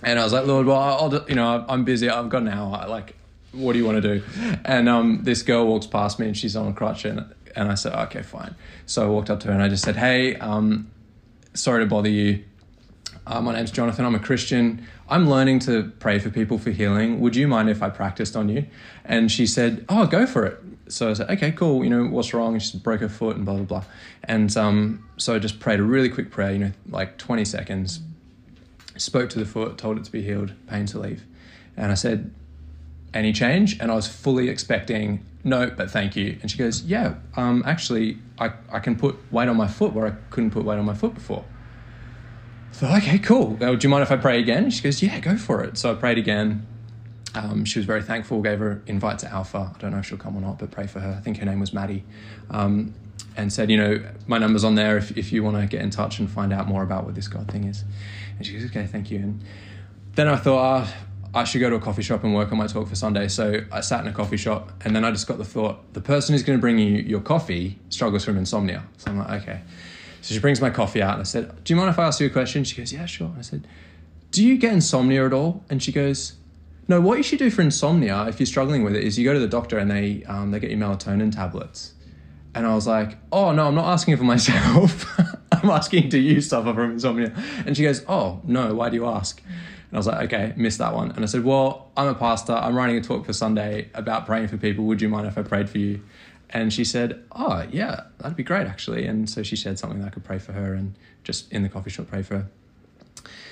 And 0.03 0.19
I 0.19 0.23
was 0.23 0.33
like, 0.33 0.45
Lord, 0.45 0.65
well, 0.65 0.77
I'll, 0.77 1.25
you 1.27 1.35
know, 1.35 1.65
I'm 1.67 1.83
busy. 1.83 2.09
I've 2.09 2.29
got 2.29 2.41
an 2.41 2.47
hour. 2.47 2.87
Like, 2.87 3.15
what 3.51 3.73
do 3.73 3.79
you 3.79 3.85
want 3.85 4.01
to 4.01 4.19
do? 4.19 4.23
And 4.65 4.87
um, 4.87 5.21
this 5.23 5.41
girl 5.41 5.67
walks 5.67 5.87
past 5.87 6.19
me 6.19 6.27
and 6.27 6.37
she's 6.37 6.55
on 6.55 6.67
a 6.67 6.73
crutch. 6.73 7.05
And, 7.05 7.33
and 7.55 7.71
I 7.71 7.75
said, 7.75 7.93
okay, 7.93 8.21
fine. 8.21 8.55
So 8.85 9.03
I 9.03 9.07
walked 9.07 9.29
up 9.29 9.39
to 9.41 9.47
her 9.47 9.53
and 9.53 9.61
I 9.61 9.69
just 9.69 9.83
said, 9.83 9.95
hey, 9.95 10.35
um, 10.35 10.89
sorry 11.53 11.83
to 11.83 11.89
bother 11.89 12.09
you. 12.09 12.43
Uh, 13.27 13.41
my 13.41 13.53
name's 13.53 13.71
Jonathan. 13.71 14.05
I'm 14.05 14.15
a 14.15 14.19
Christian. 14.19 14.87
I'm 15.07 15.29
learning 15.29 15.59
to 15.59 15.91
pray 15.99 16.19
for 16.19 16.29
people 16.29 16.57
for 16.57 16.71
healing. 16.71 17.19
Would 17.19 17.35
you 17.35 17.47
mind 17.47 17.69
if 17.69 17.83
I 17.83 17.89
practiced 17.89 18.35
on 18.35 18.49
you? 18.49 18.65
And 19.05 19.31
she 19.31 19.45
said, 19.45 19.85
Oh, 19.89 20.07
go 20.07 20.25
for 20.25 20.45
it. 20.45 20.59
So 20.89 21.09
I 21.09 21.13
said, 21.13 21.29
Okay, 21.29 21.51
cool. 21.51 21.83
You 21.83 21.89
know, 21.89 22.05
what's 22.05 22.33
wrong? 22.33 22.53
And 22.53 22.61
she 22.61 22.77
broke 22.77 23.01
her 23.01 23.09
foot 23.09 23.35
and 23.35 23.45
blah, 23.45 23.55
blah, 23.55 23.63
blah. 23.63 23.83
And 24.23 24.55
um, 24.57 25.07
so 25.17 25.35
I 25.35 25.39
just 25.39 25.59
prayed 25.59 25.79
a 25.79 25.83
really 25.83 26.09
quick 26.09 26.31
prayer, 26.31 26.51
you 26.51 26.59
know, 26.59 26.71
like 26.89 27.17
20 27.17 27.45
seconds. 27.45 28.01
Spoke 28.97 29.29
to 29.29 29.39
the 29.39 29.45
foot, 29.45 29.77
told 29.77 29.97
it 29.97 30.03
to 30.03 30.11
be 30.11 30.21
healed, 30.21 30.53
pain 30.67 30.85
to 30.87 30.99
leave. 30.99 31.23
And 31.77 31.91
I 31.91 31.95
said, 31.95 32.33
Any 33.13 33.31
change? 33.31 33.79
And 33.79 33.91
I 33.91 33.95
was 33.95 34.07
fully 34.07 34.49
expecting, 34.49 35.23
No, 35.43 35.69
but 35.69 35.89
thank 35.89 36.15
you. 36.15 36.37
And 36.41 36.51
she 36.51 36.57
goes, 36.57 36.83
Yeah, 36.83 37.15
um, 37.37 37.63
actually, 37.65 38.17
I, 38.39 38.51
I 38.71 38.79
can 38.79 38.95
put 38.95 39.17
weight 39.31 39.47
on 39.47 39.57
my 39.57 39.67
foot 39.67 39.93
where 39.93 40.07
I 40.07 40.11
couldn't 40.31 40.51
put 40.51 40.65
weight 40.65 40.79
on 40.79 40.85
my 40.85 40.95
foot 40.95 41.13
before. 41.13 41.45
So 42.71 42.87
okay, 42.87 43.19
cool. 43.19 43.55
Do 43.55 43.77
you 43.81 43.89
mind 43.89 44.03
if 44.03 44.11
I 44.11 44.15
pray 44.15 44.39
again? 44.39 44.69
She 44.69 44.81
goes, 44.81 45.01
yeah, 45.01 45.19
go 45.19 45.37
for 45.37 45.63
it. 45.63 45.77
So 45.77 45.91
I 45.91 45.95
prayed 45.95 46.17
again. 46.17 46.65
Um, 47.35 47.65
she 47.65 47.79
was 47.79 47.85
very 47.85 48.01
thankful. 48.01 48.41
Gave 48.41 48.59
her 48.59 48.81
invite 48.87 49.19
to 49.19 49.31
Alpha. 49.31 49.71
I 49.75 49.79
don't 49.79 49.91
know 49.91 49.99
if 49.99 50.05
she'll 50.05 50.17
come 50.17 50.35
or 50.35 50.41
not, 50.41 50.59
but 50.59 50.71
pray 50.71 50.87
for 50.87 50.99
her. 50.99 51.15
I 51.17 51.21
think 51.21 51.37
her 51.37 51.45
name 51.45 51.59
was 51.59 51.73
Maddie, 51.73 52.03
um, 52.49 52.93
and 53.37 53.53
said, 53.53 53.69
you 53.69 53.77
know, 53.77 54.03
my 54.27 54.37
number's 54.37 54.63
on 54.63 54.75
there 54.75 54.97
if 54.97 55.17
if 55.17 55.31
you 55.31 55.43
want 55.43 55.57
to 55.57 55.67
get 55.67 55.81
in 55.81 55.89
touch 55.89 56.19
and 56.19 56.29
find 56.29 56.51
out 56.51 56.67
more 56.67 56.83
about 56.83 57.05
what 57.05 57.15
this 57.15 57.27
God 57.27 57.49
thing 57.51 57.65
is. 57.65 57.83
And 58.37 58.45
she 58.45 58.53
goes, 58.53 58.65
okay, 58.65 58.85
thank 58.85 59.11
you. 59.11 59.19
And 59.19 59.41
then 60.15 60.27
I 60.27 60.35
thought. 60.35 60.83
Uh, 60.83 60.87
I 61.31 61.43
should 61.43 61.59
go 61.59 61.69
to 61.69 61.75
a 61.75 61.79
coffee 61.79 62.01
shop 62.01 62.23
and 62.23 62.33
work 62.33 62.51
on 62.51 62.57
my 62.57 62.65
talk 62.65 62.87
for 62.87 62.95
Sunday. 62.95 63.27
So 63.27 63.61
I 63.71 63.81
sat 63.81 64.01
in 64.01 64.07
a 64.07 64.13
coffee 64.13 64.37
shop 64.37 64.71
and 64.83 64.95
then 64.95 65.05
I 65.05 65.11
just 65.11 65.27
got 65.27 65.37
the 65.37 65.45
thought 65.45 65.93
the 65.93 66.01
person 66.01 66.33
who's 66.33 66.41
going 66.41 66.57
to 66.57 66.61
bring 66.61 66.79
you 66.79 66.97
your 66.97 67.21
coffee 67.21 67.77
struggles 67.89 68.25
from 68.25 68.37
insomnia. 68.37 68.83
So 68.97 69.11
I'm 69.11 69.19
like, 69.19 69.43
okay. 69.43 69.61
So 70.21 70.33
she 70.33 70.39
brings 70.39 70.59
my 70.59 70.69
coffee 70.69 71.01
out 71.01 71.13
and 71.13 71.21
I 71.21 71.23
said, 71.23 71.63
Do 71.63 71.73
you 71.73 71.77
mind 71.77 71.89
if 71.89 71.99
I 71.99 72.05
ask 72.05 72.19
you 72.19 72.27
a 72.27 72.31
question? 72.31 72.63
She 72.63 72.75
goes, 72.75 72.91
Yeah, 72.91 73.05
sure. 73.05 73.31
I 73.37 73.41
said, 73.41 73.67
Do 74.31 74.45
you 74.45 74.57
get 74.57 74.73
insomnia 74.73 75.25
at 75.25 75.33
all? 75.33 75.63
And 75.69 75.81
she 75.81 75.91
goes, 75.91 76.33
No, 76.89 76.99
what 76.99 77.17
you 77.17 77.23
should 77.23 77.37
do 77.37 77.51
for 77.51 77.61
insomnia, 77.61 78.25
if 78.27 78.39
you're 78.39 78.47
struggling 78.47 78.83
with 78.83 78.95
it, 78.95 79.03
is 79.03 79.17
you 79.17 79.23
go 79.23 79.33
to 79.33 79.39
the 79.39 79.47
doctor 79.47 79.77
and 79.77 79.89
they, 79.89 80.23
um, 80.23 80.49
they 80.49 80.59
get 80.59 80.71
you 80.71 80.77
melatonin 80.77 81.31
tablets. 81.31 81.93
And 82.55 82.65
I 82.65 82.73
was 82.73 82.87
like, 82.87 83.17
Oh, 83.31 83.51
no, 83.51 83.67
I'm 83.67 83.75
not 83.75 83.85
asking 83.85 84.17
for 84.17 84.23
myself. 84.35 85.05
I'm 85.51 85.69
asking, 85.69 86.09
Do 86.09 86.17
you 86.17 86.41
suffer 86.41 86.73
from 86.73 86.91
insomnia? 86.93 87.31
And 87.65 87.77
she 87.77 87.83
goes, 87.83 88.03
Oh, 88.07 88.41
no, 88.43 88.73
why 88.73 88.89
do 88.89 88.95
you 88.95 89.05
ask? 89.05 89.39
And 89.39 89.97
I 89.97 89.97
was 89.97 90.07
like, 90.07 90.31
okay, 90.31 90.53
missed 90.55 90.77
that 90.77 90.93
one. 90.93 91.11
And 91.11 91.23
I 91.23 91.25
said, 91.25 91.43
well, 91.43 91.89
I'm 91.97 92.07
a 92.07 92.13
pastor. 92.13 92.53
I'm 92.53 92.75
writing 92.75 92.97
a 92.97 93.01
talk 93.01 93.25
for 93.25 93.33
Sunday 93.33 93.89
about 93.95 94.27
praying 94.27 94.47
for 94.47 94.57
people. 94.57 94.85
Would 94.85 95.01
you 95.01 95.09
mind 95.09 95.25
if 95.25 95.35
I 95.35 95.41
prayed 95.41 95.67
for 95.67 95.79
you? 95.79 96.03
And 96.51 96.71
she 96.71 96.85
said, 96.85 97.23
oh, 97.31 97.65
yeah, 97.71 98.01
that'd 98.19 98.37
be 98.37 98.43
great, 98.43 98.67
actually. 98.67 99.07
And 99.07 99.27
so 99.27 99.41
she 99.41 99.55
said 99.55 99.79
something 99.79 99.99
that 100.01 100.05
I 100.05 100.09
could 100.11 100.23
pray 100.23 100.37
for 100.37 100.53
her 100.53 100.75
and 100.75 100.93
just 101.23 101.51
in 101.51 101.63
the 101.63 101.69
coffee 101.69 101.89
shop 101.89 102.05
pray 102.07 102.21
for 102.21 102.35
her. 102.35 102.47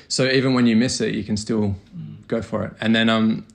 So 0.07 0.25
even 0.25 0.53
when 0.53 0.67
you 0.67 0.75
miss 0.75 1.01
it, 1.01 1.13
you 1.13 1.23
can 1.23 1.37
still 1.37 1.75
go 2.27 2.41
for 2.41 2.65
it. 2.65 2.73
And 2.79 2.95
then 2.95 3.09
um, 3.09 3.45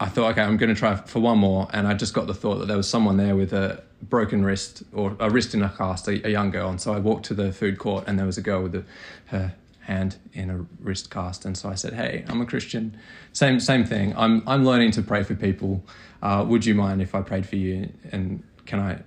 I 0.00 0.06
thought, 0.06 0.32
okay, 0.32 0.42
I'm 0.42 0.56
going 0.56 0.74
to 0.74 0.78
try 0.78 0.96
for 0.96 1.20
one 1.20 1.38
more. 1.38 1.68
And 1.72 1.86
I 1.86 1.94
just 1.94 2.14
got 2.14 2.26
the 2.26 2.34
thought 2.34 2.56
that 2.56 2.66
there 2.66 2.76
was 2.76 2.88
someone 2.88 3.16
there 3.16 3.36
with 3.36 3.52
a 3.52 3.82
broken 4.02 4.44
wrist 4.44 4.82
or 4.92 5.16
a 5.20 5.30
wrist 5.30 5.54
in 5.54 5.62
a 5.62 5.68
cast, 5.68 6.08
a, 6.08 6.26
a 6.26 6.30
young 6.30 6.50
girl. 6.50 6.70
And 6.70 6.80
so 6.80 6.92
I 6.92 6.98
walked 6.98 7.26
to 7.26 7.34
the 7.34 7.52
food 7.52 7.78
court 7.78 8.04
and 8.06 8.18
there 8.18 8.26
was 8.26 8.38
a 8.38 8.42
girl 8.42 8.62
with 8.62 8.74
a, 8.74 8.84
her 9.26 9.54
hand 9.82 10.16
in 10.32 10.50
a 10.50 10.66
wrist 10.80 11.10
cast. 11.10 11.44
And 11.44 11.56
so 11.56 11.68
I 11.68 11.74
said, 11.74 11.92
hey, 11.92 12.24
I'm 12.28 12.40
a 12.40 12.46
Christian. 12.46 12.96
Same, 13.32 13.60
same 13.60 13.84
thing. 13.84 14.14
I'm, 14.16 14.42
I'm 14.46 14.64
learning 14.64 14.92
to 14.92 15.02
pray 15.02 15.22
for 15.22 15.34
people. 15.34 15.84
Uh, 16.22 16.44
would 16.48 16.64
you 16.64 16.74
mind 16.74 17.02
if 17.02 17.14
I 17.14 17.20
prayed 17.20 17.46
for 17.46 17.56
you? 17.56 17.92
And 18.10 18.42
can 18.66 18.80
I 18.80 19.00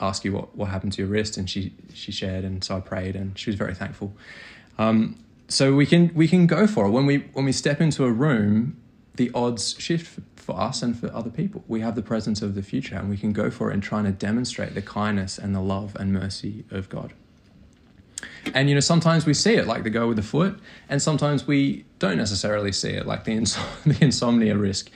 ask 0.00 0.24
you 0.24 0.32
what, 0.32 0.54
what 0.56 0.68
happened 0.68 0.92
to 0.94 1.02
your 1.02 1.08
wrist? 1.08 1.36
And 1.36 1.48
she, 1.48 1.72
she 1.92 2.12
shared. 2.12 2.44
And 2.44 2.62
so 2.62 2.76
I 2.76 2.80
prayed 2.80 3.16
and 3.16 3.38
she 3.38 3.50
was 3.50 3.56
very 3.56 3.74
thankful. 3.74 4.14
Um, 4.78 5.18
so 5.48 5.74
we 5.74 5.86
can 5.86 6.12
we 6.14 6.28
can 6.28 6.46
go 6.46 6.66
for 6.66 6.86
it. 6.86 6.90
When 6.90 7.06
we 7.06 7.18
when 7.32 7.44
we 7.44 7.52
step 7.52 7.80
into 7.80 8.04
a 8.04 8.12
room 8.12 8.76
the 9.18 9.30
odds 9.34 9.74
shift 9.78 10.20
for, 10.36 10.58
us 10.58 10.80
and 10.80 10.98
for 10.98 11.12
other 11.12 11.28
people. 11.28 11.62
We 11.68 11.80
have 11.80 11.94
the 11.94 12.02
presence 12.02 12.40
of 12.40 12.54
the 12.54 12.62
future 12.62 12.94
and 12.94 13.10
we 13.10 13.18
can 13.18 13.34
go 13.34 13.50
for 13.50 13.70
it 13.70 13.74
and 13.74 13.82
trying 13.82 14.04
to 14.04 14.12
demonstrate 14.12 14.74
the 14.74 14.80
kindness 14.80 15.36
and 15.36 15.54
the 15.54 15.60
love 15.60 15.94
and 15.96 16.10
mercy 16.10 16.64
of 16.70 16.88
god. 16.88 17.12
And 18.54 18.70
you 18.70 18.74
know 18.74 18.80
sometimes 18.80 19.26
we 19.26 19.34
see 19.34 19.54
it 19.54 19.66
like 19.66 19.82
the 19.82 19.90
girl 19.90 20.08
with 20.08 20.16
the 20.16 20.22
foot 20.22 20.58
and 20.88 21.02
sometimes 21.02 21.46
we 21.46 21.84
don't 21.98 22.16
necessarily 22.16 22.72
see 22.72 22.90
it 22.90 23.06
like 23.06 23.24
the, 23.24 23.34
the 23.84 23.98
insomnia 24.00 24.56
risk. 24.56 24.90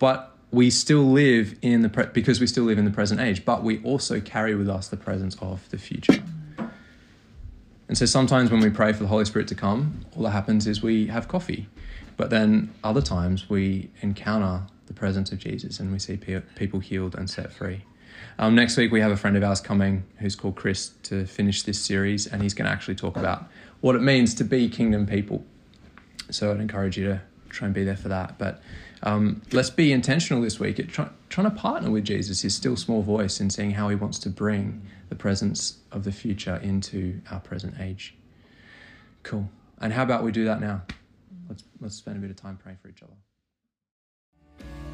But 0.00 0.34
we 0.50 0.70
still 0.70 1.04
live 1.04 1.56
in 1.62 1.82
the 1.82 1.88
pre- 1.88 2.06
because 2.06 2.40
we 2.40 2.48
still 2.48 2.64
live 2.64 2.78
in 2.78 2.84
the 2.84 2.90
present 2.90 3.20
age 3.20 3.44
but 3.44 3.62
we 3.62 3.80
also 3.84 4.20
carry 4.20 4.56
with 4.56 4.68
us 4.68 4.88
the 4.88 4.96
presence 4.96 5.36
of 5.40 5.68
the 5.70 5.78
future 5.78 6.20
and 7.90 7.98
so 7.98 8.06
sometimes 8.06 8.52
when 8.52 8.60
we 8.60 8.70
pray 8.70 8.92
for 8.92 9.00
the 9.00 9.08
Holy 9.08 9.24
Spirit 9.24 9.48
to 9.48 9.56
come, 9.56 10.06
all 10.14 10.22
that 10.22 10.30
happens 10.30 10.68
is 10.68 10.80
we 10.80 11.08
have 11.08 11.26
coffee. 11.26 11.66
But 12.16 12.30
then 12.30 12.72
other 12.84 13.02
times 13.02 13.50
we 13.50 13.90
encounter 14.00 14.62
the 14.86 14.92
presence 14.92 15.32
of 15.32 15.40
Jesus 15.40 15.80
and 15.80 15.90
we 15.90 15.98
see 15.98 16.16
pe- 16.16 16.42
people 16.54 16.78
healed 16.78 17.16
and 17.16 17.28
set 17.28 17.52
free. 17.52 17.84
Um, 18.38 18.54
next 18.54 18.76
week 18.76 18.92
we 18.92 19.00
have 19.00 19.10
a 19.10 19.16
friend 19.16 19.36
of 19.36 19.42
ours 19.42 19.60
coming 19.60 20.04
who's 20.18 20.36
called 20.36 20.54
Chris 20.54 20.90
to 21.02 21.26
finish 21.26 21.64
this 21.64 21.82
series, 21.82 22.28
and 22.28 22.44
he's 22.44 22.54
going 22.54 22.66
to 22.66 22.70
actually 22.70 22.94
talk 22.94 23.16
about 23.16 23.46
what 23.80 23.96
it 23.96 24.02
means 24.02 24.34
to 24.34 24.44
be 24.44 24.68
kingdom 24.68 25.04
people. 25.04 25.44
So 26.30 26.52
I'd 26.52 26.60
encourage 26.60 26.96
you 26.96 27.06
to 27.06 27.20
try 27.48 27.66
and 27.66 27.74
be 27.74 27.82
there 27.82 27.96
for 27.96 28.06
that. 28.06 28.38
But 28.38 28.62
um, 29.02 29.42
let's 29.52 29.70
be 29.70 29.92
intentional 29.92 30.42
this 30.42 30.60
week 30.60 30.78
at 30.78 30.88
try, 30.88 31.08
trying 31.28 31.50
to 31.50 31.56
partner 31.56 31.90
with 31.90 32.04
Jesus, 32.04 32.42
his 32.42 32.54
still 32.54 32.76
small 32.76 33.02
voice, 33.02 33.40
in 33.40 33.50
seeing 33.50 33.72
how 33.72 33.88
he 33.88 33.96
wants 33.96 34.18
to 34.20 34.30
bring 34.30 34.82
the 35.08 35.14
presence 35.14 35.78
of 35.90 36.04
the 36.04 36.12
future 36.12 36.56
into 36.62 37.20
our 37.30 37.40
present 37.40 37.74
age. 37.80 38.14
Cool. 39.22 39.48
And 39.80 39.92
how 39.92 40.02
about 40.02 40.22
we 40.22 40.32
do 40.32 40.44
that 40.44 40.60
now? 40.60 40.82
Let's 41.48 41.64
let's 41.80 41.96
spend 41.96 42.18
a 42.18 42.20
bit 42.20 42.30
of 42.30 42.36
time 42.36 42.58
praying 42.62 42.78
for 42.82 42.88
each 42.88 43.02
other. 43.02 43.14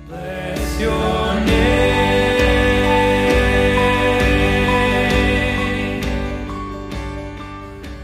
Bless 0.07 0.81
your 0.81 1.41
name. 1.47 2.37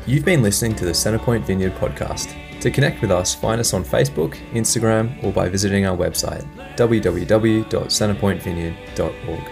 You've 0.04 0.24
been 0.24 0.42
listening 0.42 0.74
to 0.76 0.84
the 0.84 0.90
Centrepoint 0.90 1.44
Vineyard 1.44 1.76
podcast. 1.76 2.36
To 2.62 2.70
connect 2.70 3.03
with 3.03 3.11
us, 3.11 3.35
find 3.35 3.61
us 3.61 3.75
on 3.75 3.83
Facebook, 3.83 4.37
Instagram, 4.53 5.25
or 5.25 5.33
by 5.33 5.48
visiting 5.48 5.85
our 5.85 5.96
website, 5.96 6.46
www.centerpointvineyard.org. 6.77 9.44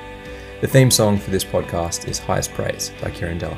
The 0.61 0.68
theme 0.68 0.92
song 0.92 1.18
for 1.18 1.33
this 1.33 1.44
podcast 1.44 2.07
is 2.07 2.20
Highest 2.20 2.53
Praise 2.53 2.92
by 3.03 3.11
Kieran 3.11 3.38
Del 3.38 3.51